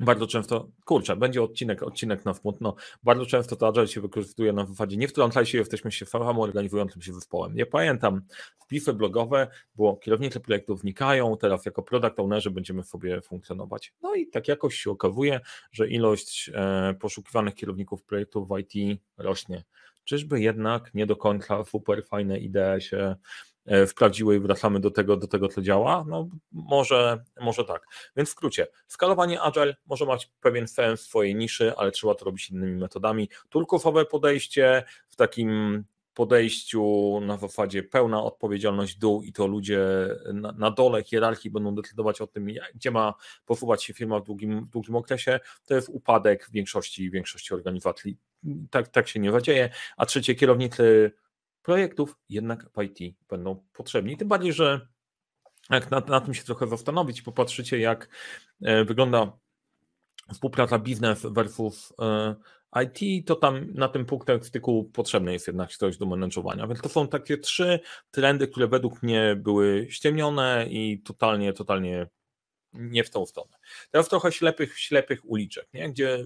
bardzo 0.00 0.26
często, 0.26 0.68
kurczę, 0.84 1.16
będzie 1.16 1.42
odcinek, 1.42 1.82
odcinek 1.82 2.24
na 2.24 2.34
smutno, 2.34 2.74
bardzo 3.02 3.26
często 3.26 3.56
to 3.56 3.68
Agile 3.68 3.88
się 3.88 4.00
wykorzystuje 4.00 4.52
na 4.52 4.64
wypadzie, 4.64 4.96
nie 4.96 5.08
wtrącaj 5.08 5.46
się, 5.46 5.58
jesteśmy 5.58 5.92
się 5.92 6.06
samo 6.06 6.42
organizującym 6.42 7.02
się 7.02 7.12
zespołem. 7.12 7.54
Nie 7.54 7.66
pamiętam, 7.66 8.22
wpisy 8.64 8.92
blogowe, 8.92 9.48
bo 9.74 9.96
kierownicy 9.96 10.40
projektów 10.40 10.80
wnikają, 10.80 11.36
teraz 11.36 11.66
jako 11.66 11.82
product 11.82 12.20
ownerzy 12.20 12.50
będziemy 12.50 12.84
sobie 12.84 13.20
funkcjonować. 13.20 13.92
No 14.02 14.14
i 14.14 14.26
tak 14.26 14.48
jakoś 14.48 14.74
się 14.74 14.90
okazuje, 14.90 15.40
że 15.72 15.88
ilość 15.88 16.50
e, 16.54 16.94
poszukiwanych 17.00 17.54
kierowników 17.54 18.02
projektów 18.02 18.48
w 18.48 18.58
IT 18.58 19.00
rośnie. 19.16 19.64
Czyżby 20.04 20.40
jednak 20.40 20.94
nie 20.94 21.06
do 21.06 21.16
końca 21.16 21.64
super 21.64 22.04
fajne 22.04 22.38
idee 22.38 22.80
się 22.80 23.16
E, 23.68 23.86
sprawdziły 23.86 24.36
i 24.36 24.40
wracamy 24.40 24.80
do 24.80 24.90
tego, 24.90 25.16
do 25.16 25.26
tego, 25.26 25.48
co 25.48 25.62
działa? 25.62 26.04
No 26.08 26.28
może, 26.52 27.24
może 27.40 27.64
tak. 27.64 27.82
Więc 28.16 28.28
w 28.28 28.32
skrócie, 28.32 28.66
skalowanie 28.86 29.42
Agile 29.42 29.76
może 29.86 30.06
mieć 30.06 30.30
pewien 30.40 30.68
sens 30.68 31.02
w 31.02 31.06
swojej 31.06 31.34
niszy, 31.34 31.72
ale 31.76 31.90
trzeba 31.90 32.14
to 32.14 32.24
robić 32.24 32.50
innymi 32.50 32.76
metodami. 32.76 33.28
Turkusowe 33.48 34.04
podejście 34.04 34.84
w 35.08 35.16
takim 35.16 35.84
podejściu 36.14 37.20
na 37.22 37.36
zasadzie 37.36 37.82
pełna 37.82 38.22
odpowiedzialność 38.22 38.96
dół 38.96 39.22
i 39.22 39.32
to 39.32 39.46
ludzie 39.46 39.80
na, 40.34 40.52
na 40.52 40.70
dole 40.70 41.04
hierarchii 41.04 41.50
będą 41.50 41.74
decydować 41.74 42.20
o 42.20 42.26
tym, 42.26 42.46
gdzie 42.74 42.90
ma 42.90 43.14
posuwać 43.46 43.84
się 43.84 43.94
firma 43.94 44.20
w 44.20 44.24
długim, 44.24 44.64
w 44.64 44.70
długim 44.70 44.96
okresie, 44.96 45.40
to 45.66 45.74
jest 45.74 45.88
upadek 45.88 46.48
większości, 46.52 47.10
większości 47.10 47.54
organizacji. 47.54 48.16
Tak, 48.70 48.88
tak 48.88 49.08
się 49.08 49.20
nie 49.20 49.32
zadzieje. 49.32 49.70
A 49.96 50.06
trzecie, 50.06 50.34
kierownicy 50.34 51.12
projektów 51.68 52.16
jednak 52.28 52.66
w 52.70 52.82
IT 52.82 53.16
będą 53.28 53.64
potrzebni. 53.72 54.16
Tym 54.16 54.28
bardziej, 54.28 54.52
że 54.52 54.88
jak 55.70 55.90
na, 55.90 56.00
na 56.00 56.20
tym 56.20 56.34
się 56.34 56.44
trochę 56.44 56.66
zastanowić, 56.66 57.22
popatrzycie, 57.22 57.78
jak 57.78 58.08
e, 58.62 58.84
wygląda 58.84 59.32
współpraca 60.32 60.78
biznes 60.78 61.26
versus 61.30 61.92
e, 62.00 62.34
IT, 62.84 63.26
to 63.26 63.36
tam 63.36 63.74
na 63.74 63.88
tym 63.88 64.06
punkcie 64.06 64.44
styku 64.44 64.84
potrzebne 64.84 65.32
jest 65.32 65.46
jednak 65.46 65.70
coś 65.70 65.96
do 65.96 66.06
manage'owania. 66.06 66.68
Więc 66.68 66.80
to 66.80 66.88
są 66.88 67.08
takie 67.08 67.38
trzy 67.38 67.80
trendy, 68.10 68.48
które 68.48 68.68
według 68.68 69.02
mnie 69.02 69.36
były 69.36 69.86
ściemnione 69.90 70.66
i 70.70 71.02
totalnie, 71.02 71.52
totalnie 71.52 72.06
nie 72.72 73.04
w 73.04 73.10
tą 73.10 73.26
stronę. 73.26 73.56
Teraz 73.90 74.08
trochę 74.08 74.32
ślepych, 74.32 74.78
ślepych 74.78 75.20
uliczek, 75.24 75.68
nie? 75.74 75.90
gdzie 75.90 76.24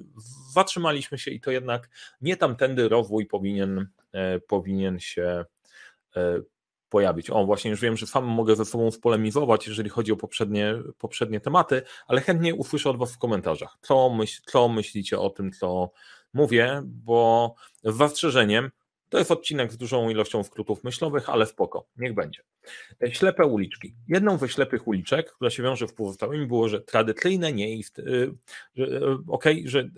zatrzymaliśmy 0.53 1.19
się 1.19 1.31
i 1.31 1.41
to 1.41 1.51
jednak 1.51 1.89
nie 2.21 2.37
tamtędy 2.37 2.89
rozwój 2.89 3.27
powinien, 3.27 3.89
powinien 4.49 5.01
się 5.01 5.45
e, 6.17 6.43
pojawić. 6.89 7.31
O, 7.31 7.45
właśnie 7.45 7.71
już 7.71 7.81
wiem, 7.81 7.97
że 7.97 8.07
sam 8.07 8.25
mogę 8.25 8.57
ze 8.57 8.65
sobą 8.65 8.91
spolemizować, 8.91 9.67
jeżeli 9.67 9.91
chodzi 9.91 10.13
o 10.13 10.17
poprzednie, 10.17 10.75
poprzednie 10.99 11.41
tematy, 11.41 11.83
ale 12.07 12.21
chętnie 12.21 12.55
usłyszę 12.55 12.91
od 12.91 12.99
Was 12.99 13.13
w 13.13 13.19
komentarzach, 13.19 13.79
co, 13.81 14.11
myśl, 14.11 14.43
co 14.47 14.69
myślicie 14.69 15.19
o 15.19 15.31
tym, 15.31 15.53
co 15.53 15.91
mówię, 16.33 16.83
bo 16.85 17.55
z 17.85 17.97
zastrzeżeniem, 17.97 18.71
to 19.13 19.19
jest 19.19 19.31
odcinek 19.31 19.73
z 19.73 19.77
dużą 19.77 20.11
ilością 20.11 20.43
skrótów 20.43 20.85
myślowych, 20.85 21.31
ale 21.31 21.47
spoko, 21.47 21.87
niech 21.97 22.15
będzie. 22.15 22.43
E, 23.03 23.15
ślepe 23.15 23.47
uliczki. 23.47 23.95
Jedną 24.09 24.39
ze 24.39 24.49
ślepych 24.49 24.89
uliczek, 24.89 25.33
która 25.33 25.51
się 25.51 25.63
wiąże 25.63 25.87
w 25.87 25.95
pozostałymi, 25.95 26.47
było, 26.47 26.69
że 26.69 26.81
tradycyjne 26.81 27.53
nie 27.53 27.77
jest, 27.77 27.99
e, 27.99 28.03
że, 28.75 28.85
e, 28.85 29.19
okay, 29.29 29.63
że 29.65 29.89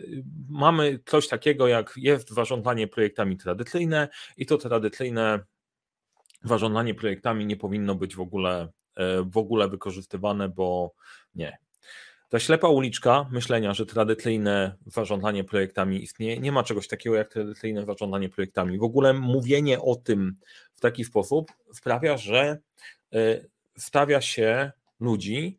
mamy 0.48 0.98
coś 1.06 1.28
takiego, 1.28 1.68
jak 1.68 1.92
jest 1.96 2.30
zarządzanie 2.30 2.88
projektami 2.88 3.36
tradycyjne 3.36 4.08
i 4.36 4.46
to 4.46 4.58
tradycyjne 4.58 5.40
zarządzanie 6.44 6.94
projektami 6.94 7.46
nie 7.46 7.56
powinno 7.56 7.94
być 7.94 8.16
w 8.16 8.20
ogóle, 8.20 8.68
w 9.24 9.36
ogóle 9.36 9.68
wykorzystywane, 9.68 10.48
bo 10.48 10.94
nie, 11.34 11.58
ta 12.34 12.40
ślepa 12.40 12.68
uliczka 12.68 13.26
myślenia, 13.30 13.74
że 13.74 13.86
tradycyjne 13.86 14.76
zarządzanie 14.86 15.44
projektami 15.44 16.02
istnieje, 16.02 16.40
nie 16.40 16.52
ma 16.52 16.62
czegoś 16.62 16.88
takiego 16.88 17.16
jak 17.16 17.28
tradycyjne 17.28 17.84
zarządzanie 17.84 18.28
projektami. 18.28 18.78
W 18.78 18.82
ogóle 18.82 19.12
mówienie 19.12 19.80
o 19.80 19.96
tym 19.96 20.36
w 20.74 20.80
taki 20.80 21.04
sposób 21.04 21.52
sprawia, 21.72 22.16
że 22.16 22.58
e, 23.12 23.40
stawia 23.76 24.20
się 24.20 24.72
ludzi 25.00 25.58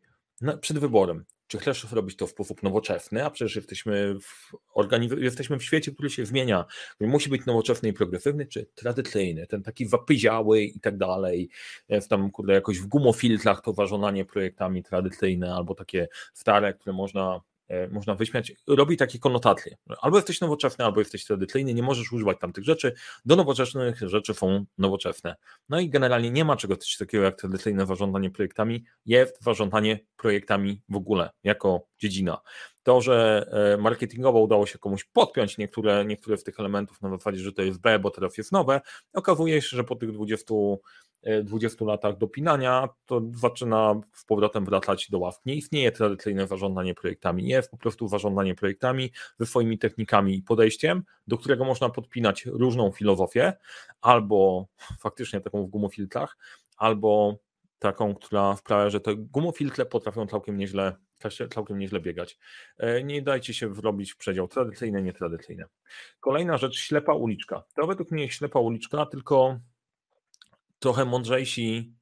przed 0.60 0.78
wyborem 0.78 1.24
czy 1.46 1.58
chcesz 1.58 1.92
robić 1.92 2.16
to 2.16 2.26
w 2.26 2.30
sposób 2.30 2.62
nowoczesny, 2.62 3.24
a 3.24 3.30
przecież 3.30 3.56
jesteśmy 3.56 4.14
w, 4.20 4.52
organiz- 4.76 5.18
jesteśmy 5.18 5.58
w 5.58 5.64
świecie, 5.64 5.92
który 5.92 6.10
się 6.10 6.26
zmienia, 6.26 6.64
który 6.94 7.10
musi 7.10 7.30
być 7.30 7.46
nowoczesny 7.46 7.88
i 7.88 7.92
progresywny, 7.92 8.46
czy 8.46 8.66
tradycyjny, 8.74 9.46
ten 9.46 9.62
taki 9.62 9.88
wapyziały 9.88 10.62
i 10.62 10.80
tak 10.80 10.96
dalej, 10.96 11.48
jest 11.88 12.10
tam 12.10 12.30
kurde 12.30 12.52
jakoś 12.52 12.78
w 12.78 12.86
gumofiltrach 12.86 13.62
to 13.62 13.72
ważonanie 13.72 14.24
projektami 14.24 14.82
tradycyjne, 14.82 15.54
albo 15.54 15.74
takie 15.74 16.08
stare, 16.34 16.74
które 16.74 16.92
można 16.92 17.40
można 17.90 18.14
wyśmiać, 18.14 18.52
robi 18.66 18.96
takie 18.96 19.18
konotacje. 19.18 19.76
Albo 20.00 20.16
jesteś 20.16 20.40
nowoczesny, 20.40 20.84
albo 20.84 21.00
jesteś 21.00 21.24
tradycyjny, 21.24 21.74
nie 21.74 21.82
możesz 21.82 22.12
używać 22.12 22.38
tamtych 22.40 22.64
rzeczy. 22.64 22.94
Do 23.24 23.36
nowoczesnych 23.36 24.00
rzeczy 24.00 24.34
są 24.34 24.64
nowoczesne. 24.78 25.36
No 25.68 25.80
i 25.80 25.90
generalnie 25.90 26.30
nie 26.30 26.44
ma 26.44 26.56
czegoś 26.56 26.96
takiego 26.96 27.24
jak 27.24 27.36
tradycyjne 27.36 27.86
zarządzanie 27.86 28.30
projektami, 28.30 28.84
jest 29.06 29.42
zarządzanie 29.42 29.98
projektami 30.16 30.82
w 30.88 30.96
ogóle, 30.96 31.30
jako 31.44 31.86
dziedzina. 31.98 32.40
To, 32.82 33.00
że 33.00 33.46
e, 33.74 33.76
marketingowo 33.76 34.40
udało 34.40 34.66
się 34.66 34.78
komuś 34.78 35.04
podpiąć 35.04 35.58
niektóre, 35.58 36.04
niektóre 36.04 36.36
z 36.36 36.44
tych 36.44 36.60
elementów 36.60 37.02
na 37.02 37.10
zasadzie, 37.10 37.38
że 37.38 37.52
to 37.52 37.62
jest 37.62 37.80
B, 37.80 37.98
bo 37.98 38.10
teraz 38.10 38.38
jest 38.38 38.52
nowe, 38.52 38.80
okazuje 39.12 39.62
się, 39.62 39.76
że 39.76 39.84
po 39.84 39.96
tych 39.96 40.12
20 40.12 40.54
20 41.44 41.84
e, 41.84 41.88
latach 41.88 42.18
dopinania, 42.18 42.88
to 43.06 43.22
zaczyna 43.34 44.00
z 44.12 44.24
powrotem 44.24 44.64
wracać 44.64 45.10
do 45.10 45.18
ław. 45.18 45.40
Nie 45.46 45.54
istnieje 45.54 45.92
tradycyjne 45.92 46.46
zarządzanie 46.46 46.94
projektami, 46.94 47.48
jest 47.48 47.70
po 47.70 47.76
prostu 47.76 48.08
zarządzanie 48.08 48.54
projektami 48.54 49.10
ze 49.38 49.46
swoimi 49.46 49.78
technikami 49.78 50.36
i 50.36 50.42
podejściem, 50.42 51.02
do 51.26 51.38
którego 51.38 51.64
można 51.64 51.88
podpinać 51.88 52.46
różną 52.46 52.92
filozofię, 52.92 53.52
albo 54.00 54.66
faktycznie 55.00 55.40
taką 55.40 55.66
w 55.66 55.70
gumofiltrach, 55.70 56.36
albo 56.76 57.38
taką, 57.78 58.14
która 58.14 58.56
sprawia, 58.56 58.90
że 58.90 59.00
te 59.00 59.16
gumofiltre 59.16 59.86
potrafią 59.86 60.26
całkiem 60.26 60.56
nieźle, 60.56 60.96
całkiem 61.54 61.78
nieźle 61.78 62.00
biegać. 62.00 62.38
E, 62.78 63.02
nie 63.04 63.22
dajcie 63.22 63.54
się 63.54 63.68
wrobić 63.68 64.12
w 64.12 64.16
przedział 64.16 64.48
tradycyjne, 64.48 65.02
nietradycyjne. 65.02 65.64
Kolejna 66.20 66.58
rzecz, 66.58 66.78
ślepa 66.78 67.14
uliczka. 67.14 67.64
To 67.74 67.86
według 67.86 68.10
mnie 68.10 68.30
ślepa 68.30 68.60
uliczka, 68.60 69.06
tylko 69.06 69.58
trochę 70.78 71.04
mądrzejsi 71.04 71.94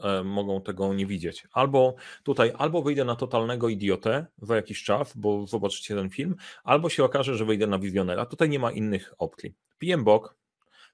e, 0.00 0.24
mogą 0.24 0.62
tego 0.62 0.94
nie 0.94 1.06
widzieć. 1.06 1.46
Albo 1.52 1.94
tutaj, 2.22 2.52
albo 2.58 2.82
wyjdę 2.82 3.04
na 3.04 3.16
totalnego 3.16 3.68
idiotę 3.68 4.26
za 4.42 4.56
jakiś 4.56 4.84
czas, 4.84 5.16
bo 5.16 5.46
zobaczycie 5.46 5.94
ten 5.94 6.10
film, 6.10 6.36
albo 6.64 6.88
się 6.88 7.04
okaże, 7.04 7.36
że 7.36 7.44
wyjdę 7.44 7.66
na 7.66 7.78
wizjonera. 7.78 8.26
Tutaj 8.26 8.48
nie 8.48 8.58
ma 8.58 8.72
innych 8.72 9.14
opcji. 9.18 9.54
PMBOK, 9.78 10.36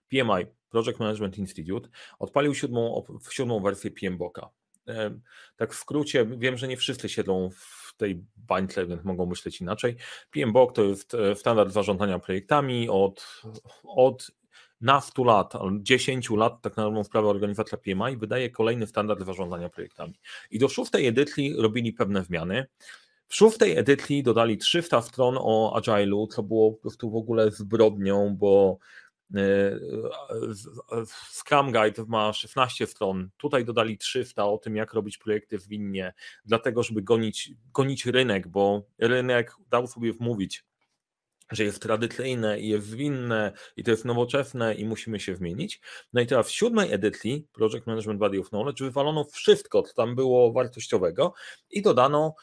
PMI, 0.08 0.46
Project 0.68 1.00
Management 1.00 1.38
Institute, 1.38 1.88
odpalił 2.18 2.54
siódmą, 2.54 3.04
siódmą 3.30 3.60
wersję 3.60 3.90
PMBOKa. 3.90 4.50
E, 4.88 5.20
tak 5.56 5.74
w 5.74 5.76
skrócie, 5.76 6.26
wiem, 6.26 6.56
że 6.56 6.68
nie 6.68 6.76
wszyscy 6.76 7.08
siedzą 7.08 7.50
w 7.50 7.94
tej 7.96 8.24
bańce, 8.36 8.86
więc 8.86 9.04
mogą 9.04 9.26
myśleć 9.26 9.60
inaczej. 9.60 9.96
PMBOK 10.30 10.72
to 10.72 10.84
jest 10.84 11.14
e, 11.14 11.36
standard 11.36 11.72
zarządzania 11.72 12.18
projektami 12.18 12.88
od, 12.88 13.42
od 13.84 14.30
na 14.84 15.00
100 15.00 15.24
lat, 15.24 15.52
10 15.80 16.30
lat, 16.30 16.62
tak 16.62 16.76
na 16.76 16.82
dobrą 16.82 17.04
sprawę 17.04 17.28
organizacja 17.28 17.78
PMI 17.78 18.16
wydaje 18.16 18.50
kolejny 18.50 18.86
standard 18.86 19.24
zarządzania 19.24 19.68
projektami. 19.68 20.14
I 20.50 20.58
do 20.58 20.68
szóstej 20.68 21.06
edycji 21.06 21.54
robili 21.58 21.92
pewne 21.92 22.24
zmiany. 22.24 22.66
W 23.28 23.34
szóstej 23.34 23.78
edycji 23.78 24.22
dodali 24.22 24.58
300 24.58 25.02
stron 25.02 25.36
o 25.40 25.80
Agile'u, 25.80 26.28
co 26.28 26.42
było 26.42 26.72
po 26.72 26.80
prostu 26.80 27.10
w 27.10 27.16
ogóle 27.16 27.50
zbrodnią, 27.50 28.36
bo 28.36 28.78
e, 29.34 29.78
Scrum 31.30 31.72
Guide 31.72 32.04
ma 32.06 32.32
16 32.32 32.86
stron, 32.86 33.28
tutaj 33.36 33.64
dodali 33.64 33.98
300 33.98 34.44
o 34.46 34.58
tym, 34.58 34.76
jak 34.76 34.94
robić 34.94 35.18
projekty 35.18 35.58
zwinnie, 35.58 36.12
dlatego 36.44 36.82
żeby 36.82 37.02
gonić, 37.02 37.50
gonić 37.74 38.06
rynek, 38.06 38.48
bo 38.48 38.82
rynek 38.98 39.56
dał 39.70 39.86
sobie 39.86 40.12
wmówić, 40.12 40.64
że 41.54 41.64
jest 41.64 41.82
tradycyjne 41.82 42.60
i 42.60 42.68
jest 42.68 42.86
zwinne 42.86 43.52
i 43.76 43.84
to 43.84 43.90
jest 43.90 44.04
nowoczesne 44.04 44.74
i 44.74 44.84
musimy 44.84 45.20
się 45.20 45.36
zmienić. 45.36 45.80
No 46.12 46.20
i 46.20 46.26
teraz 46.26 46.46
w 46.46 46.50
siódmej 46.50 46.92
edycji 46.92 47.46
Project 47.52 47.86
Management 47.86 48.20
Body 48.20 48.40
of 48.40 48.48
Knowledge 48.48 48.82
wywalono 48.82 49.24
wszystko, 49.24 49.82
co 49.82 49.94
tam 49.94 50.14
było 50.14 50.52
wartościowego 50.52 51.34
i 51.70 51.82
dodano 51.82 52.34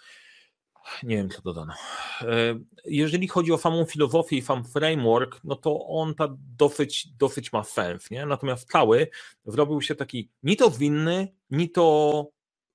nie 1.04 1.16
wiem, 1.16 1.30
co 1.30 1.42
dodano. 1.42 1.74
E, 2.22 2.60
jeżeli 2.86 3.28
chodzi 3.28 3.52
o 3.52 3.58
samą 3.58 3.86
filozofię 3.86 4.38
i 4.38 4.42
sam 4.42 4.64
framework, 4.64 5.40
no 5.44 5.56
to 5.56 5.88
on 5.88 6.16
ta 6.16 6.28
dosyć, 6.58 7.08
dosyć 7.08 7.54
ma 7.54 7.64
sens, 7.64 8.12
nie? 8.12 8.26
Natomiast 8.26 8.72
cały 8.72 9.08
zrobił 9.46 9.82
się 9.82 9.96
taki 9.96 10.30
ni 10.44 10.58
to 10.58 10.70
zwinny, 10.70 11.28
ni 11.50 11.70
to 11.70 12.28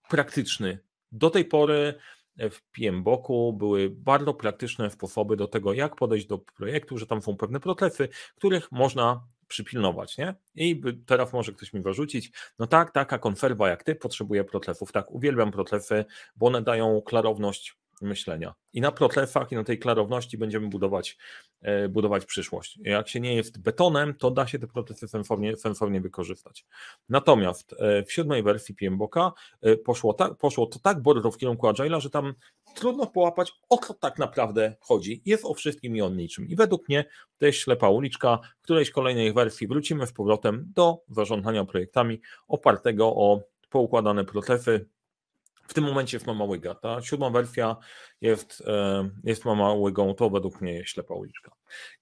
praktyczny. 0.08 0.78
Do 1.12 1.30
tej 1.30 1.44
pory 1.44 1.94
w 2.50 2.62
PMBOK-u 2.72 3.52
były 3.52 3.90
bardzo 3.90 4.34
praktyczne 4.34 4.90
sposoby 4.90 5.36
do 5.36 5.48
tego, 5.48 5.72
jak 5.72 5.96
podejść 5.96 6.26
do 6.26 6.38
projektu, 6.38 6.98
że 6.98 7.06
tam 7.06 7.22
są 7.22 7.36
pewne 7.36 7.60
procesy, 7.60 8.08
których 8.36 8.72
można 8.72 9.26
przypilnować, 9.48 10.18
nie? 10.18 10.34
I 10.54 10.82
teraz 11.06 11.32
może 11.32 11.52
ktoś 11.52 11.72
mi 11.72 11.80
wyrzucić, 11.80 12.32
no 12.58 12.66
tak, 12.66 12.90
taka 12.90 13.18
konserwa 13.18 13.68
jak 13.68 13.84
ty 13.84 13.94
potrzebuje 13.94 14.44
procesów, 14.44 14.92
tak, 14.92 15.10
uwielbiam 15.10 15.50
procesy, 15.50 16.04
bo 16.36 16.46
one 16.46 16.62
dają 16.62 17.02
klarowność 17.02 17.76
myślenia. 18.02 18.54
I 18.72 18.80
na 18.80 18.92
procesach 18.92 19.52
i 19.52 19.54
na 19.54 19.64
tej 19.64 19.78
klarowności 19.78 20.38
będziemy 20.38 20.68
budować, 20.68 21.18
e, 21.62 21.88
budować 21.88 22.24
przyszłość. 22.24 22.78
Jak 22.82 23.08
się 23.08 23.20
nie 23.20 23.34
jest 23.34 23.62
betonem, 23.62 24.14
to 24.14 24.30
da 24.30 24.46
się 24.46 24.58
te 24.58 24.66
procesy 24.66 25.08
sensownie, 25.08 25.56
sensownie 25.56 26.00
wykorzystać. 26.00 26.66
Natomiast 27.08 27.74
e, 27.78 28.02
w 28.04 28.12
siódmej 28.12 28.42
wersji 28.42 28.74
PMBOK-a 28.74 29.32
e, 29.62 29.76
poszło, 29.76 30.12
tak, 30.12 30.38
poszło 30.38 30.66
to 30.66 30.78
tak 30.78 31.02
bardzo 31.02 31.30
w 31.30 31.36
kierunku 31.36 31.66
Agile'a, 31.66 32.00
że 32.00 32.10
tam 32.10 32.34
trudno 32.74 33.06
połapać, 33.06 33.52
o 33.68 33.78
co 33.78 33.94
tak 33.94 34.18
naprawdę 34.18 34.76
chodzi. 34.80 35.22
Jest 35.24 35.44
o 35.44 35.54
wszystkim 35.54 35.96
i 35.96 36.02
o 36.02 36.08
niczym. 36.08 36.48
I 36.48 36.56
według 36.56 36.88
mnie 36.88 37.04
to 37.38 37.46
jest 37.46 37.58
ślepa 37.58 37.88
uliczka. 37.88 38.38
W 38.58 38.62
którejś 38.62 38.90
kolejnej 38.90 39.32
wersji 39.32 39.66
wrócimy 39.66 40.06
z 40.06 40.12
powrotem 40.12 40.72
do 40.74 41.02
zarządzania 41.08 41.64
projektami 41.64 42.20
opartego 42.48 43.06
o 43.06 43.42
poukładane 43.70 44.24
procesy, 44.24 44.88
w 45.68 45.74
tym 45.74 45.84
momencie 45.84 46.16
jest 46.16 46.26
Mama 46.26 46.44
Łyga. 46.44 46.74
Ta 46.74 47.02
siódma 47.02 47.30
wersja 47.30 47.76
jest, 48.20 48.62
e, 48.66 49.10
jest 49.24 49.44
Mama 49.44 49.72
Łygą, 49.72 50.14
to 50.14 50.30
według 50.30 50.60
mnie 50.60 50.72
jest 50.72 50.90
ślepa 50.90 51.14
uliczka. 51.14 51.52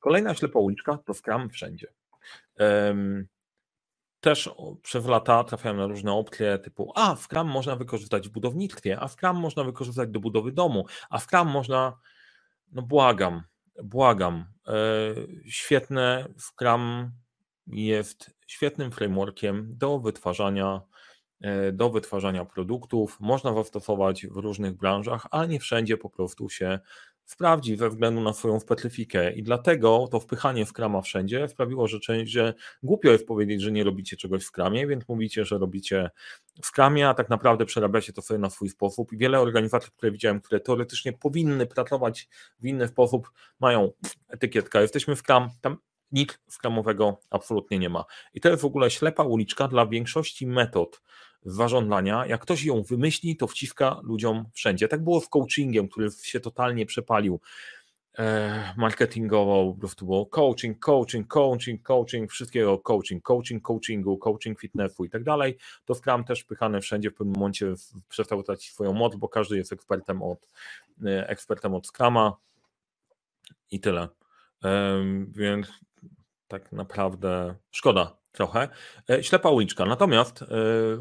Kolejna 0.01 0.35
ślepa 0.35 0.59
uliczka 0.59 0.99
to 1.07 1.15
Scrum 1.15 1.51
wszędzie. 1.51 1.87
Też 4.25 4.51
przez 4.83 5.07
lata 5.07 5.45
trafiałem 5.45 5.77
na 5.77 5.87
różne 5.87 6.13
opcje 6.13 6.59
typu 6.59 6.93
a 6.95 7.17
Scrum 7.17 7.49
można 7.49 7.77
wykorzystać 7.77 8.29
w 8.29 8.33
budownictwie, 8.33 9.01
a 9.01 9.09
Scrum 9.09 9.37
można 9.37 9.65
wykorzystać 9.65 10.11
do 10.11 10.21
budowy 10.21 10.53
domu, 10.53 10.87
a 11.11 11.21
Scrum 11.21 11.49
można, 11.49 11.99
no 12.73 12.83
błagam, 12.83 13.43
błagam, 13.83 14.45
e, 14.67 14.73
świetne 15.47 16.29
Scrum 16.39 17.11
jest 17.67 18.31
świetnym 18.47 18.93
frameworkiem 18.93 19.69
do 19.77 19.99
wytwarzania 19.99 20.81
do 21.73 21.91
wytwarzania 21.91 22.45
produktów. 22.45 23.17
Można 23.21 23.55
zastosować 23.55 24.27
w 24.27 24.37
różnych 24.37 24.77
branżach, 24.77 25.27
ale 25.31 25.49
nie 25.49 25.61
wszędzie 25.61 25.97
po 25.97 26.11
prostu 26.11 26.49
się 26.49 26.79
sprawdzi 27.25 27.77
ze 27.77 27.89
względu 27.89 28.21
na 28.21 28.33
swoją 28.33 28.61
specyfikę. 28.61 29.33
I 29.33 29.43
dlatego 29.43 30.09
to 30.11 30.21
wpychanie 30.21 30.67
w 30.67 30.73
krama 30.73 31.01
wszędzie 31.01 31.49
sprawiło, 31.49 31.89
że, 31.89 32.01
część, 32.01 32.33
że 32.33 32.55
głupio 32.83 33.11
jest 33.11 33.27
powiedzieć, 33.27 33.63
że 33.63 33.73
nie 33.73 33.85
robicie 33.85 34.17
czegoś 34.17 34.45
w 34.45 34.51
kramie, 34.51 34.87
więc 34.87 35.09
mówicie, 35.09 35.45
że 35.45 35.59
robicie 35.59 36.11
w 36.63 36.73
kramie, 36.73 37.09
a 37.09 37.15
tak 37.15 37.31
naprawdę 37.31 37.65
przerabiacie 37.65 38.13
to 38.13 38.23
sobie 38.23 38.39
na 38.39 38.51
swój 38.51 38.69
sposób. 38.69 39.13
I 39.13 39.17
wiele 39.17 39.41
organizacji, 39.41 39.93
które 39.97 40.13
widziałem, 40.13 40.41
które 40.41 40.61
teoretycznie 40.61 41.13
powinny 41.13 41.67
pracować 41.67 42.29
w 42.61 42.67
inny 42.67 42.89
sposób, 42.89 43.31
mają 43.61 43.93
etykietkę, 44.29 44.83
jesteśmy 44.83 45.17
w 45.17 45.23
kram, 45.23 45.51
tam 45.61 45.77
nic 46.13 46.39
skramowego 46.49 47.21
absolutnie 47.31 47.79
nie 47.79 47.89
ma. 47.89 48.05
I 48.35 48.41
to 48.41 48.49
jest 48.49 48.63
w 48.63 48.67
ogóle 48.67 48.91
ślepa 48.91 49.25
uliczka 49.25 49.69
dla 49.69 49.87
większości 49.87 50.47
metod 50.47 51.03
zarządzania. 51.45 52.27
Jak 52.27 52.41
ktoś 52.41 52.65
ją 52.65 52.83
wymyśli, 52.83 53.37
to 53.37 53.47
wciska 53.47 54.01
ludziom 54.03 54.45
wszędzie. 54.53 54.89
Tak 54.89 55.05
było 55.05 55.21
z 55.21 55.29
coachingiem, 55.29 55.89
który 55.89 56.11
się 56.23 56.41
totalnie 56.41 56.87
przepalił 56.87 57.41
e, 58.19 58.75
marketingowo, 58.77 59.73
po 59.73 59.81
prostu 59.81 60.07
było 60.07 60.27
coaching, 60.27 60.79
coaching, 60.79 61.29
coaching, 61.29 61.83
coaching, 61.83 62.31
wszystkiego 62.31 62.79
coaching, 62.79 63.23
coaching, 63.23 63.63
coachingu, 63.63 64.19
coaching 64.19 64.61
fitnessu 64.61 65.05
i 65.05 65.11
tak 65.11 65.25
dalej. 65.25 65.59
To 65.85 65.95
Scrum 65.95 66.25
też 66.25 66.45
pychane 66.45 66.81
wszędzie 66.81 67.11
w 67.11 67.15
pewnym 67.15 67.35
momencie 67.35 67.75
przestał 68.09 68.43
tracić 68.43 68.73
swoją 68.73 68.93
moc, 68.93 69.17
bo 69.17 69.29
każdy 69.29 69.57
jest 69.57 69.73
ekspertem 69.73 70.23
od, 70.23 70.49
e, 71.05 71.29
ekspertem 71.29 71.75
od 71.75 71.87
Scrama 71.87 72.37
i 73.71 73.81
tyle. 73.81 74.09
Więc 75.29 75.67
tak 76.49 76.73
naprawdę 76.73 77.55
szkoda 77.71 78.19
trochę. 78.33 78.69
E, 79.11 79.25
ślepa 79.25 79.51
uliczka. 79.51 79.87
Natomiast 79.87 80.43
e, 80.43 80.47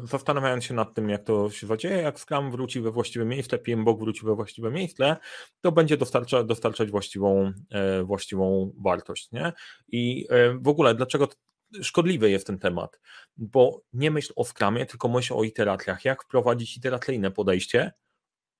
zastanawiając 0.02 0.64
się 0.64 0.74
nad 0.74 0.94
tym, 0.94 1.08
jak 1.08 1.24
to 1.24 1.50
się 1.50 1.66
zadzieje, 1.66 1.96
jak 1.96 2.20
Scrum 2.20 2.50
wróci 2.50 2.80
we 2.80 2.90
właściwe 2.90 3.24
miejsce, 3.24 3.58
PMBOK 3.58 4.00
wróci 4.00 4.26
we 4.26 4.34
właściwe 4.34 4.70
miejsce, 4.70 5.16
to 5.60 5.72
będzie 5.72 5.96
dostarcza, 5.96 6.44
dostarczać 6.44 6.90
właściwą, 6.90 7.52
e, 7.70 8.04
właściwą 8.04 8.72
wartość. 8.84 9.32
Nie? 9.32 9.52
I 9.88 10.26
w 10.60 10.68
ogóle, 10.68 10.94
dlaczego 10.94 11.28
szkodliwy 11.82 12.30
jest 12.30 12.46
ten 12.46 12.58
temat? 12.58 13.00
Bo 13.36 13.82
nie 13.92 14.10
myśl 14.10 14.32
o 14.36 14.44
Scrumie, 14.44 14.86
tylko 14.86 15.08
myśl 15.08 15.34
o 15.34 15.44
iteracjach. 15.44 16.04
Jak 16.04 16.22
wprowadzić 16.22 16.76
iteracyjne 16.76 17.30
podejście, 17.30 17.92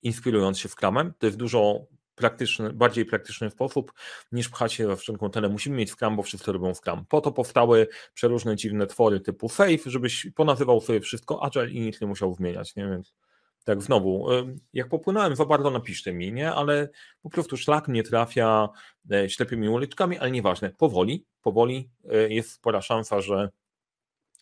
inspirując 0.03 0.59
się 0.59 0.69
Scrumem? 0.69 1.13
To 1.19 1.27
jest 1.27 1.39
dużo 1.39 1.87
praktyczny, 2.15 2.73
bardziej 2.73 3.05
praktyczny 3.05 3.51
sposób 3.51 3.93
niż 4.33 4.49
pchać 4.49 4.73
się 4.73 4.87
we 4.87 4.97
wszelką 4.97 5.31
tyle. 5.31 5.49
Musimy 5.49 5.77
mieć 5.77 5.91
Scrum, 5.91 6.17
bo 6.17 6.23
wszyscy 6.23 6.53
robią 6.53 6.75
Scrum. 6.75 7.05
Po 7.09 7.21
to 7.21 7.33
powstały 7.33 7.89
przeróżne 8.15 8.57
dziwne 8.57 8.87
twory 8.87 9.21
typu 9.21 9.49
Faith, 9.49 9.87
żebyś 9.87 10.27
ponazywał 10.35 10.81
sobie 10.81 11.01
wszystko 11.01 11.43
Agile 11.43 11.71
i 11.71 11.81
nic 11.81 12.01
nie 12.01 12.07
musiał 12.07 12.35
zmieniać, 12.35 12.77
nie? 12.77 12.89
Więc 12.89 13.15
tak 13.65 13.83
znowu, 13.83 14.27
jak 14.73 14.89
popłynąłem 14.89 15.37
za 15.37 15.45
bardzo 15.45 15.71
napiszcie 15.71 16.13
mi, 16.13 16.33
nie? 16.33 16.53
Ale 16.53 16.89
po 17.23 17.31
prostu 17.31 17.57
szlak 17.57 17.89
mnie 17.89 18.03
trafia 18.03 18.69
e, 19.11 19.31
ślepymi 19.31 19.69
uliczkami, 19.69 20.19
ale 20.19 20.31
nieważne, 20.31 20.71
powoli, 20.71 21.27
powoli 21.43 21.91
e, 22.11 22.29
jest 22.29 22.53
spora 22.53 22.83
szansa, 22.83 23.21
że 23.21 23.49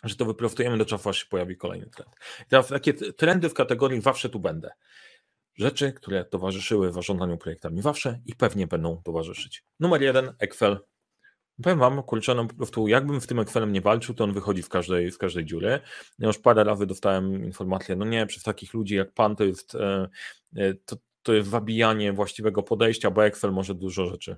że 0.03 0.17
to 0.17 0.25
wyprostujemy 0.25 0.79
do 0.79 0.85
czasu, 0.85 1.09
aż 1.09 1.19
się 1.19 1.27
pojawi 1.27 1.57
kolejny 1.57 1.87
trend. 1.87 2.11
Teraz 2.49 2.69
takie 2.69 2.95
trendy 2.95 3.49
w 3.49 3.55
kategorii 3.55 4.01
zawsze 4.01 4.29
tu 4.29 4.41
będę 4.41 4.71
rzeczy, 5.55 5.93
które 5.93 6.25
towarzyszyły 6.25 6.93
zarządzaniu 6.93 7.39
projektami 7.39 7.83
zawsze 7.83 8.21
i 8.27 8.35
pewnie 8.35 8.67
będą 8.67 9.03
towarzyszyć. 9.05 9.65
Numer 9.81 10.03
jeden, 10.03 10.33
Excel. 10.39 10.79
Powiem 11.63 11.79
Wam, 11.79 12.03
kurczę, 12.03 12.35
no 12.35 12.47
po 12.47 12.55
prostu 12.55 12.89
jakbym 12.89 13.21
w 13.21 13.27
tym 13.27 13.39
Excelem 13.39 13.73
nie 13.73 13.81
walczył, 13.81 14.15
to 14.15 14.25
on 14.25 14.33
wychodzi 14.33 14.63
w 14.63 14.69
każdej, 14.69 15.11
w 15.11 15.19
każdej 15.19 15.45
dziury. 15.45 15.81
Ja 16.19 16.27
już 16.27 16.39
parę 16.39 16.65
razy 16.65 16.87
dostałem 16.87 17.45
informację, 17.45 17.97
no 17.97 18.05
nie, 18.05 18.27
przez 18.27 18.43
takich 18.43 18.75
ludzi 18.75 18.95
jak 18.95 19.13
Pan 19.13 19.37
to 19.37 19.45
jest, 19.45 19.75
e, 19.75 20.09
e, 20.57 20.75
to, 20.75 20.97
to 21.23 21.33
jest 21.33 21.51
zabijanie 21.51 22.13
właściwego 22.13 22.63
podejścia, 22.63 23.11
bo 23.11 23.25
Excel 23.25 23.53
może 23.53 23.75
dużo 23.75 24.07
rzeczy. 24.07 24.37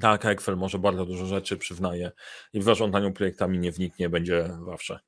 Tak, 0.00 0.26
Excel 0.26 0.56
może 0.56 0.78
bardzo 0.78 1.06
dużo 1.06 1.26
rzeczy, 1.26 1.56
przyznaje 1.56 2.10
i 2.52 2.60
w 2.60 2.62
zarządzaniu 2.62 3.12
projektami 3.12 3.58
nie 3.58 3.72
wniknie, 3.72 4.08
będzie 4.08 4.50
zawsze. 4.66 5.00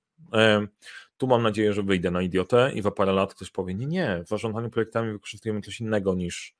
Tu 1.22 1.26
mam 1.26 1.42
nadzieję, 1.42 1.72
że 1.72 1.82
wyjdę 1.82 2.10
na 2.10 2.22
idiotę 2.22 2.72
i 2.74 2.82
za 2.82 2.90
parę 2.90 3.12
lat 3.12 3.34
ktoś 3.34 3.50
powie, 3.50 3.74
nie, 3.74 3.86
nie, 3.86 4.22
w 4.26 4.28
zarządzaniu 4.28 4.70
projektami 4.70 5.12
wykorzystujemy 5.12 5.60
coś 5.60 5.80
innego 5.80 6.14
niż 6.14 6.54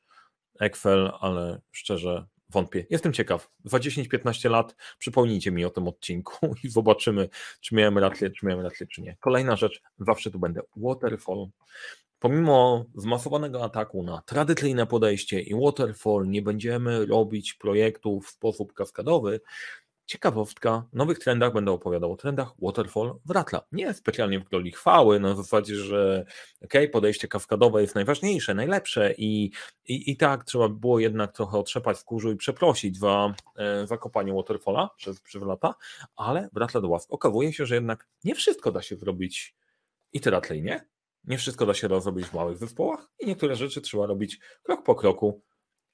Excel, 0.61 1.13
ale 1.21 1.61
szczerze 1.71 2.27
wątpię. 2.51 2.87
Jestem 2.91 3.13
ciekaw. 3.13 3.51
Za 3.65 3.79
10-15 3.79 4.51
lat 4.51 4.77
przypomnijcie 4.99 5.51
mi 5.51 5.65
o 5.65 5.71
tym 5.71 5.89
odcinku 5.89 6.37
i 6.65 6.69
zobaczymy, 6.69 7.29
czy 7.61 7.75
miałem 7.75 7.99
rację, 7.99 8.31
czy 8.31 8.47
miałem 8.47 8.65
rację, 8.65 8.87
czy 8.87 9.03
nie. 9.03 9.17
Kolejna 9.21 9.57
rzecz, 9.57 9.83
zawsze 9.99 10.31
tu 10.31 10.39
będę. 10.39 10.61
Waterfall. 10.77 11.47
Pomimo 12.19 12.85
zmasowanego 12.95 13.65
ataku 13.65 14.03
na 14.03 14.23
tradycyjne 14.27 14.87
podejście 14.87 15.41
i 15.41 15.55
waterfall, 15.65 16.29
nie 16.29 16.43
będziemy 16.43 17.07
robić 17.07 17.55
projektów 17.55 18.27
w 18.27 18.31
sposób 18.31 18.73
kaskadowy, 18.73 19.41
Ciekawostka, 20.13 20.85
nowych 20.93 21.19
trendach 21.19 21.53
będę 21.53 21.73
opowiadał 21.73 22.13
o 22.13 22.17
trendach 22.17 22.49
Waterfall 22.63 23.15
w 23.25 23.31
Ratla. 23.31 23.63
Nie 23.73 23.95
specjalnie 23.95 24.41
w 24.41 24.53
roli 24.53 24.73
chwały, 24.73 25.21
na 25.21 25.35
zasadzie, 25.35 25.75
że 25.75 26.25
ok, 26.65 26.73
podejście 26.93 27.29
kaskadowe 27.29 27.83
jest 27.83 27.95
najważniejsze, 27.95 28.55
najlepsze 28.55 29.15
i, 29.19 29.51
i, 29.85 30.11
i 30.11 30.17
tak 30.17 30.45
trzeba 30.45 30.69
było 30.69 30.99
jednak 30.99 31.33
trochę 31.33 31.59
otrzepać 31.59 31.99
w 31.99 32.05
kurzu 32.05 32.33
i 32.33 32.37
przeprosić 32.37 32.99
za, 32.99 33.35
e, 33.57 33.87
za 33.87 33.99
kopanie 33.99 34.33
Waterfalla 34.33 34.91
przez, 34.97 35.21
przez 35.21 35.43
lata, 35.43 35.75
ale 36.17 36.49
w 36.53 36.57
Ratla 36.57 36.81
do 36.81 36.89
łask 36.89 37.13
okazuje 37.13 37.53
się, 37.53 37.67
że 37.67 37.75
jednak 37.75 38.09
nie 38.25 38.35
wszystko 38.35 38.73
da 38.73 38.83
się 38.83 38.97
zrobić 38.97 39.55
iteracyjnie, 40.13 40.87
nie 41.25 41.39
wszystko 41.39 41.67
da 41.67 41.75
się 41.75 42.01
zrobić 42.01 42.27
w 42.27 42.35
małych 42.35 42.59
zespołach 42.59 43.11
i 43.21 43.27
niektóre 43.27 43.57
rzeczy 43.57 43.81
trzeba 43.81 44.07
robić 44.07 44.41
krok 44.63 44.83
po 44.85 44.95
kroku. 44.95 45.43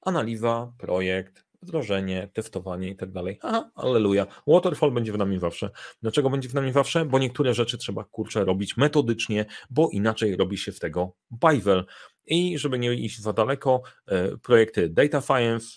Analiza, 0.01 0.73
projekt, 0.77 1.48
wdrożenie, 1.61 2.29
testowanie 2.33 2.89
i 2.89 2.95
tak 2.95 3.11
dalej. 3.11 3.39
Aha, 3.41 3.71
alleluja. 3.75 4.27
Waterfall 4.47 4.91
będzie 4.91 5.13
w 5.13 5.17
nami 5.17 5.39
zawsze. 5.39 5.69
Dlaczego 6.01 6.29
będzie 6.29 6.49
w 6.49 6.53
nami 6.53 6.71
zawsze? 6.71 7.05
Bo 7.05 7.19
niektóre 7.19 7.53
rzeczy 7.53 7.77
trzeba 7.77 8.03
kurczę 8.03 8.45
robić 8.45 8.77
metodycznie, 8.77 9.45
bo 9.69 9.89
inaczej 9.91 10.35
robi 10.35 10.57
się 10.57 10.71
z 10.71 10.79
tego 10.79 11.13
bajwel. 11.31 11.85
I 12.25 12.57
żeby 12.57 12.79
nie 12.79 12.93
iść 12.93 13.21
za 13.21 13.33
daleko, 13.33 13.81
e, 14.05 14.37
projekty 14.37 14.89
Data 14.89 15.21
Science, 15.21 15.67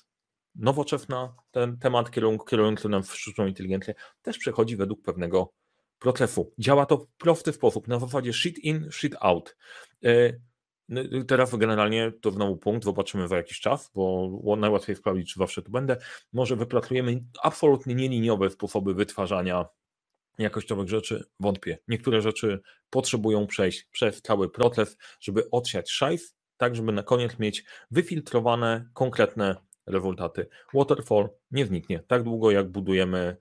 nowoczesna 0.54 1.34
ten 1.50 1.78
temat 1.78 2.10
kierujący 2.46 2.88
nam 2.88 3.02
w 3.02 3.16
sztuczną 3.16 3.46
inteligencję 3.46 3.94
też 4.22 4.38
przechodzi 4.38 4.76
według 4.76 5.02
pewnego 5.02 5.52
procesu. 5.98 6.52
Działa 6.58 6.86
to 6.86 6.96
w 6.96 7.06
prosty 7.18 7.52
sposób, 7.52 7.88
na 7.88 7.98
zasadzie 7.98 8.32
shit 8.32 8.58
in, 8.58 8.88
shit 8.90 9.14
out. 9.20 9.56
No, 10.88 11.00
teraz 11.28 11.56
generalnie 11.56 12.12
to 12.20 12.30
znowu 12.30 12.56
punkt, 12.56 12.84
zobaczymy 12.84 13.28
za 13.28 13.36
jakiś 13.36 13.60
czas, 13.60 13.90
bo 13.94 14.56
najłatwiej 14.58 14.96
sprawdzić, 14.96 15.32
czy 15.32 15.38
zawsze 15.38 15.62
tu 15.62 15.70
będę. 15.70 15.96
Może 16.32 16.56
wypracujemy 16.56 17.22
absolutnie 17.42 17.94
nieliniowe 17.94 18.50
sposoby 18.50 18.94
wytwarzania 18.94 19.66
jakościowych 20.38 20.88
rzeczy, 20.88 21.24
wątpię. 21.40 21.78
Niektóre 21.88 22.22
rzeczy 22.22 22.60
potrzebują 22.90 23.46
przejść 23.46 23.84
przez 23.84 24.22
cały 24.22 24.50
proces, 24.50 24.96
żeby 25.20 25.50
odsiać 25.50 25.90
szajs, 25.90 26.34
tak 26.56 26.76
żeby 26.76 26.92
na 26.92 27.02
koniec 27.02 27.38
mieć 27.38 27.64
wyfiltrowane, 27.90 28.88
konkretne 28.94 29.56
rezultaty. 29.86 30.48
Waterfall 30.74 31.28
nie 31.50 31.66
zniknie 31.66 32.02
tak 32.06 32.22
długo, 32.22 32.50
jak 32.50 32.70
budujemy 32.70 33.36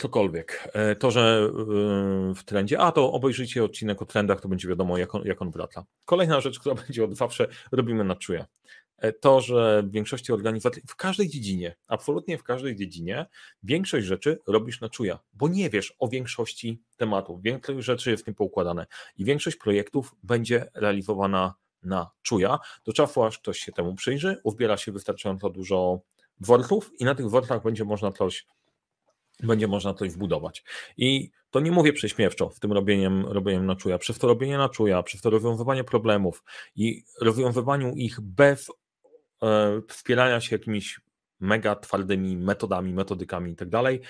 cokolwiek. 0.00 0.68
E, 0.72 0.96
to, 0.96 1.10
że 1.10 1.50
e, 1.50 2.34
w 2.34 2.44
trendzie, 2.44 2.80
a 2.80 2.92
to 2.92 3.12
obejrzyjcie 3.12 3.64
odcinek 3.64 4.02
o 4.02 4.06
trendach, 4.06 4.40
to 4.40 4.48
będzie 4.48 4.68
wiadomo, 4.68 4.98
jak 4.98 5.14
on, 5.14 5.22
jak 5.24 5.42
on 5.42 5.50
wraca. 5.50 5.84
Kolejna 6.04 6.40
rzecz, 6.40 6.60
która 6.60 6.74
będzie 6.86 7.04
od 7.04 7.16
zawsze, 7.16 7.48
robimy 7.72 8.04
na 8.04 8.16
czuje. 8.16 8.44
To, 9.20 9.40
że 9.40 9.82
w 9.82 9.90
większości 9.90 10.32
organizacji, 10.32 10.82
w 10.86 10.96
każdej 10.96 11.28
dziedzinie, 11.28 11.76
absolutnie 11.86 12.38
w 12.38 12.42
każdej 12.42 12.76
dziedzinie, 12.76 13.26
większość 13.62 14.06
rzeczy 14.06 14.38
robisz 14.46 14.80
na 14.80 14.88
czuja, 14.88 15.18
bo 15.32 15.48
nie 15.48 15.70
wiesz 15.70 15.94
o 15.98 16.08
większości 16.08 16.82
tematów, 16.96 17.42
większość 17.42 17.86
rzeczy 17.86 18.10
jest 18.10 18.26
niepoukładane 18.26 18.86
i 19.16 19.24
większość 19.24 19.56
projektów 19.56 20.14
będzie 20.22 20.70
realizowana 20.74 21.54
na 21.82 22.10
czuja. 22.22 22.58
Do 22.84 22.92
czasu, 22.92 23.22
aż 23.22 23.38
ktoś 23.38 23.58
się 23.58 23.72
temu 23.72 23.94
przyjrzy, 23.94 24.40
uzbiera 24.44 24.76
się 24.76 24.92
wystarczająco 24.92 25.50
dużo 25.50 26.00
wortów 26.40 26.90
i 26.98 27.04
na 27.04 27.14
tych 27.14 27.30
wortach 27.30 27.62
będzie 27.62 27.84
można 27.84 28.12
coś 28.12 28.46
będzie 29.42 29.68
można 29.68 29.94
coś 29.94 30.10
wbudować. 30.10 30.64
I 30.96 31.30
to 31.50 31.60
nie 31.60 31.72
mówię 31.72 31.92
prześmiewczo 31.92 32.48
w 32.48 32.60
tym 32.60 32.72
robieniem, 32.72 33.26
robieniem 33.26 33.66
na 33.66 33.76
czuja. 33.76 33.98
Przez 33.98 34.18
to 34.18 34.26
robienie 34.26 34.58
na 34.58 34.68
czuja, 34.68 35.02
przez 35.02 35.20
to 35.20 35.30
rozwiązywanie 35.30 35.84
problemów 35.84 36.44
i 36.76 37.04
rozwiązywaniu 37.20 37.92
ich 37.94 38.20
bez 38.20 38.70
e, 39.42 39.80
wspierania 39.88 40.40
się 40.40 40.56
jakimiś 40.56 41.00
mega 41.40 41.76
twardymi 41.76 42.36
metodami, 42.36 42.92
metodykami 42.92 43.52
i 43.52 43.56
tak 43.56 43.68
dalej. 43.68 44.00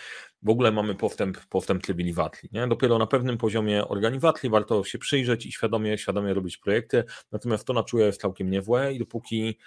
W 0.43 0.49
ogóle 0.49 0.73
mamy 0.73 0.95
postęp, 0.95 1.39
postęp 1.47 1.87
cywilizacji. 1.87 2.49
Nie? 2.53 2.67
Dopiero 2.67 2.99
na 2.99 3.07
pewnym 3.07 3.39
poziomie 3.39 3.89
organizacji 3.89 4.51
warto 4.51 4.85
się 4.85 4.99
przyjrzeć 4.99 5.47
i 5.47 5.53
świadomie, 5.53 5.99
świadomie 5.99 6.35
robić 6.35 6.57
projekty, 6.57 7.05
natomiast 7.33 7.67
to 7.67 7.73
na 7.73 7.85
jest 7.93 8.21
całkiem 8.21 8.51
niezłe 8.51 8.93
i 8.93 8.99
dopóki 8.99 9.59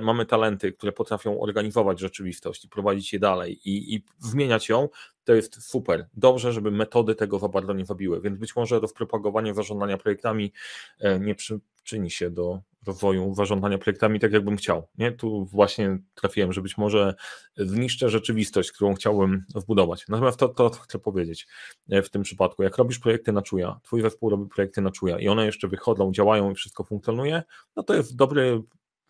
mamy 0.00 0.26
talenty, 0.26 0.72
które 0.72 0.92
potrafią 0.92 1.40
organizować 1.40 2.00
rzeczywistość 2.00 2.64
i 2.64 2.68
prowadzić 2.68 3.12
je 3.12 3.18
dalej 3.18 3.60
i, 3.64 3.94
i 3.94 4.04
zmieniać 4.18 4.68
ją, 4.68 4.88
to 5.24 5.34
jest 5.34 5.62
super. 5.62 6.08
Dobrze, 6.14 6.52
żeby 6.52 6.70
metody 6.70 7.14
tego 7.14 7.38
za 7.38 7.48
bardzo 7.48 7.72
nie 7.72 7.84
wabiły, 7.84 8.20
więc 8.20 8.38
być 8.38 8.56
może 8.56 8.80
rozpropagowanie 8.80 9.54
zarządzania 9.54 9.98
projektami 9.98 10.52
e, 11.00 11.20
nie 11.20 11.34
przyczyni 11.34 12.10
się 12.10 12.30
do 12.30 12.60
rozwoju 12.86 13.34
zarządzania 13.34 13.78
projektami 13.78 14.20
tak, 14.20 14.32
jakbym 14.32 14.56
chciał. 14.56 14.88
Nie? 14.98 15.12
Tu 15.12 15.44
właśnie 15.44 15.98
trafiłem, 16.14 16.52
że 16.52 16.62
być 16.62 16.78
może 16.78 17.14
zniszczę 17.56 18.08
rzeczywistość, 18.08 18.72
którą 18.72 18.94
chciałbym 18.94 19.44
wbudować. 19.54 20.08
Natomiast 20.08 20.38
to, 20.38 20.48
to 20.48 20.70
chcę 20.70 20.98
powiedzieć 20.98 21.46
e, 21.90 22.02
w 22.02 22.10
tym 22.10 22.22
przypadku. 22.22 22.62
Jak 22.62 22.76
robisz 22.76 22.98
projekty 22.98 23.32
na 23.32 23.42
czuja, 23.42 23.80
twój 23.82 24.02
zespół 24.02 24.30
robi 24.30 24.48
projekty 24.48 24.80
na 24.80 24.90
czuja 24.90 25.18
i 25.18 25.28
one 25.28 25.46
jeszcze 25.46 25.68
wychodzą, 25.68 26.12
działają 26.12 26.50
i 26.50 26.54
wszystko 26.54 26.84
funkcjonuje, 26.84 27.42
no 27.76 27.82
to 27.82 27.94
jest 27.94 28.16
dobry 28.16 28.62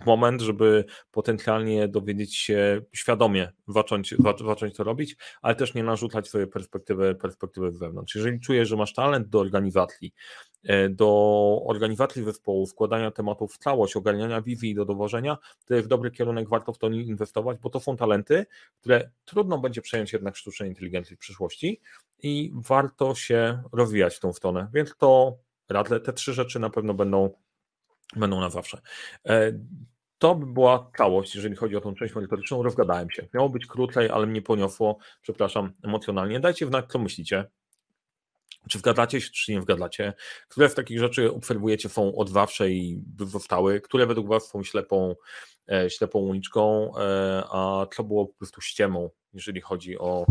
moment, 0.07 0.41
żeby 0.41 0.85
potencjalnie 1.11 1.89
dowiedzieć 1.89 2.37
się 2.37 2.83
świadomie, 2.93 3.53
zacząć, 3.69 4.15
zacząć 4.47 4.75
to 4.75 4.85
robić, 4.85 5.17
ale 5.43 5.55
też 5.55 5.75
nie 5.75 5.83
narzucać 5.83 6.29
swojej 6.29 6.47
perspektywy, 6.47 7.15
perspektywy 7.15 7.71
wewnątrz. 7.71 8.15
Jeżeli 8.15 8.41
czujesz, 8.41 8.69
że 8.69 8.77
masz 8.77 8.95
talent 8.95 9.29
do 9.29 9.41
organizacji, 9.41 10.15
e, 10.65 10.89
do 10.89 11.61
organizacji 11.67 12.25
zespołu, 12.25 12.67
składania 12.67 13.11
tematów 13.11 13.55
w 13.55 13.59
całość, 13.59 13.97
ogarniania 13.97 14.43
wizji 14.43 14.75
do 14.75 14.85
dowożenia, 14.85 15.39
to 15.67 15.75
jest 15.75 15.89
dobry 15.89 16.11
kierunek, 16.11 16.49
warto 16.49 16.73
w 16.73 16.79
to 16.79 16.91
inwestować, 16.91 17.59
bo 17.59 17.71
to 17.71 17.81
są 17.81 17.97
talenty, 17.97 18.47
które 18.81 19.11
trudno 19.25 19.59
będzie 19.59 19.83
przejąć 19.83 20.13
jednak 20.13 20.37
sztucznej 20.37 20.69
inteligencji 20.69 21.17
w 21.17 21.19
przyszłości 21.19 21.81
i 22.23 22.53
warto 22.55 23.15
się 23.15 23.63
rozwijać 23.73 24.17
w 24.17 24.21
tą 24.21 24.33
stronę, 24.33 24.69
więc 24.75 24.97
to 24.97 25.39
radzę, 25.69 26.01
te 26.01 26.13
trzy 26.13 26.33
rzeczy 26.33 26.59
na 26.59 26.71
pewno 26.71 26.95
będą 26.95 27.44
będą 28.17 28.41
na 28.41 28.51
zawsze. 28.51 28.81
E, 29.27 29.53
to 30.19 30.35
by 30.35 30.47
była 30.47 30.91
całość, 30.97 31.35
jeżeli 31.35 31.57
chodzi 31.57 31.77
o 31.77 31.81
tą 31.81 31.95
część 31.95 32.15
merytoryczną. 32.15 32.63
Rozgadałem 32.63 33.11
się. 33.11 33.29
Miało 33.35 33.49
być 33.49 33.67
krócej, 33.67 34.11
ale 34.11 34.27
mnie 34.27 34.43
poniosło, 34.43 34.99
przepraszam, 35.23 35.73
emocjonalnie. 35.83 36.41
Dajcie 36.41 36.67
znać, 36.67 36.85
co 36.89 36.99
myślicie. 36.99 37.45
Czy 38.69 38.79
wgadacie 38.79 39.21
się, 39.21 39.31
czy 39.31 39.53
nie 39.53 39.61
wgadacie? 39.61 40.13
Które 40.49 40.69
z 40.69 40.75
takich 40.75 40.99
rzeczy 40.99 41.33
obserwujecie 41.33 41.89
są 41.89 42.17
od 42.17 42.31
zawsze 42.31 42.71
i 42.71 43.05
zostały? 43.19 43.81
Które 43.81 44.07
według 44.07 44.29
Was 44.29 44.49
są 44.49 44.63
ślepą, 44.63 45.15
e, 45.73 45.91
ślepą 45.91 46.19
uliczką, 46.19 46.93
e, 46.99 47.45
a 47.53 47.87
co 47.97 48.05
było 48.05 48.27
po 48.27 48.35
prostu 48.35 48.61
ściemą 48.61 49.11
jeżeli 49.35 49.61
chodzi 49.61 49.99
o, 49.99 50.27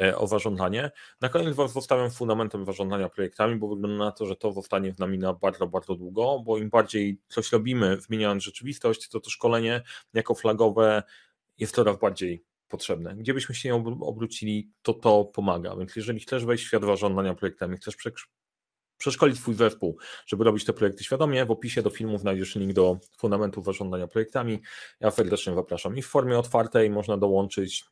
e, 0.00 0.18
o 0.18 0.26
zarządzanie. 0.26 0.90
Na 1.20 1.28
koniec 1.28 1.56
Was 1.56 1.72
zostawiam 1.72 2.10
fundamentem 2.10 2.64
zarządzania 2.64 3.08
projektami, 3.08 3.56
bo 3.56 3.68
wygląda 3.68 4.04
na 4.04 4.12
to, 4.12 4.26
że 4.26 4.36
to 4.36 4.52
zostanie 4.52 4.92
z 4.92 4.98
nami 4.98 5.18
na 5.18 5.34
bardzo, 5.34 5.66
bardzo 5.66 5.94
długo, 5.94 6.42
bo 6.46 6.58
im 6.58 6.70
bardziej 6.70 7.20
coś 7.28 7.52
robimy, 7.52 8.00
zmieniając 8.00 8.42
rzeczywistość, 8.42 9.08
to 9.08 9.20
to 9.20 9.30
szkolenie 9.30 9.82
jako 10.14 10.34
flagowe 10.34 11.02
jest 11.58 11.74
coraz 11.74 11.98
bardziej 11.98 12.44
potrzebne. 12.68 13.16
Gdzie 13.16 13.34
byśmy 13.34 13.54
się 13.54 13.84
obrócili, 14.00 14.70
to 14.82 14.94
to 14.94 15.24
pomaga. 15.24 15.76
Więc 15.76 15.96
jeżeli 15.96 16.20
chcesz 16.20 16.44
wejść 16.44 16.64
w 16.64 16.66
świat 16.66 16.84
zarządzania 16.84 17.34
projektami, 17.34 17.76
chcesz 17.76 17.96
przeszkolić 18.98 19.40
Twój 19.40 19.54
zespół, 19.54 19.98
żeby 20.26 20.44
robić 20.44 20.64
te 20.64 20.72
projekty 20.72 21.04
świadomie. 21.04 21.44
W 21.44 21.50
opisie 21.50 21.82
do 21.82 21.90
filmu 21.90 22.18
znajdziesz 22.18 22.54
link 22.54 22.72
do 22.72 22.98
fundamentów 23.18 23.64
zarządzania 23.64 24.06
projektami. 24.06 24.60
Ja 25.00 25.10
serdecznie 25.10 25.54
zapraszam 25.54 25.96
i 25.96 26.02
w 26.02 26.06
formie 26.06 26.38
otwartej 26.38 26.90
można 26.90 27.16
dołączyć 27.16 27.84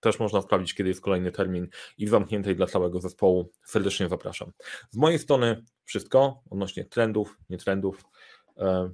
też 0.00 0.18
można 0.18 0.42
sprawdzić, 0.42 0.74
kiedy 0.74 0.88
jest 0.88 1.00
kolejny 1.00 1.32
termin 1.32 1.68
i 1.98 2.06
w 2.06 2.08
zamkniętej 2.08 2.56
dla 2.56 2.66
całego 2.66 3.00
zespołu. 3.00 3.50
Serdecznie 3.64 4.08
zapraszam. 4.08 4.52
Z 4.90 4.96
mojej 4.96 5.18
strony 5.18 5.64
wszystko 5.84 6.42
odnośnie 6.50 6.84
trendów, 6.84 7.38
nie 7.50 7.58
trendów. 7.58 8.04
E, 8.58 8.90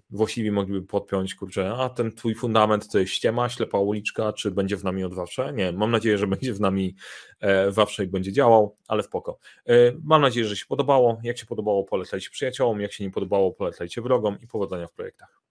mogliby 0.53 0.83
podpiąć, 0.83 1.35
kurczę, 1.35 1.75
a 1.77 1.89
ten 1.89 2.13
twój 2.13 2.35
fundament 2.35 2.89
to 2.89 2.99
jest 2.99 3.13
ściema, 3.13 3.49
ślepa 3.49 3.79
uliczka, 3.79 4.33
czy 4.33 4.51
będzie 4.51 4.77
w 4.77 4.85
nami 4.85 5.05
od 5.05 5.15
zawsze? 5.15 5.53
Nie, 5.53 5.73
mam 5.73 5.91
nadzieję, 5.91 6.19
że 6.19 6.27
będzie 6.27 6.55
w 6.55 6.61
nami 6.61 6.95
e, 7.41 7.73
zawsze 7.73 8.05
i 8.05 8.07
będzie 8.07 8.33
działał, 8.33 8.77
ale 8.89 9.03
spoko. 9.03 9.39
E, 9.67 9.75
mam 10.05 10.23
nadzieję, 10.23 10.47
że 10.47 10.57
się 10.57 10.67
podobało. 10.67 11.21
Jak 11.23 11.39
się 11.39 11.47
podobało, 11.47 11.85
polecajcie 11.85 12.31
przyjaciołom, 12.31 12.81
jak 12.81 12.93
się 12.93 13.05
nie 13.05 13.11
podobało, 13.11 13.53
polecajcie 13.53 14.03
wrogom 14.03 14.39
i 14.43 14.47
powodzenia 14.47 14.87
w 14.87 14.93
projektach. 14.93 15.46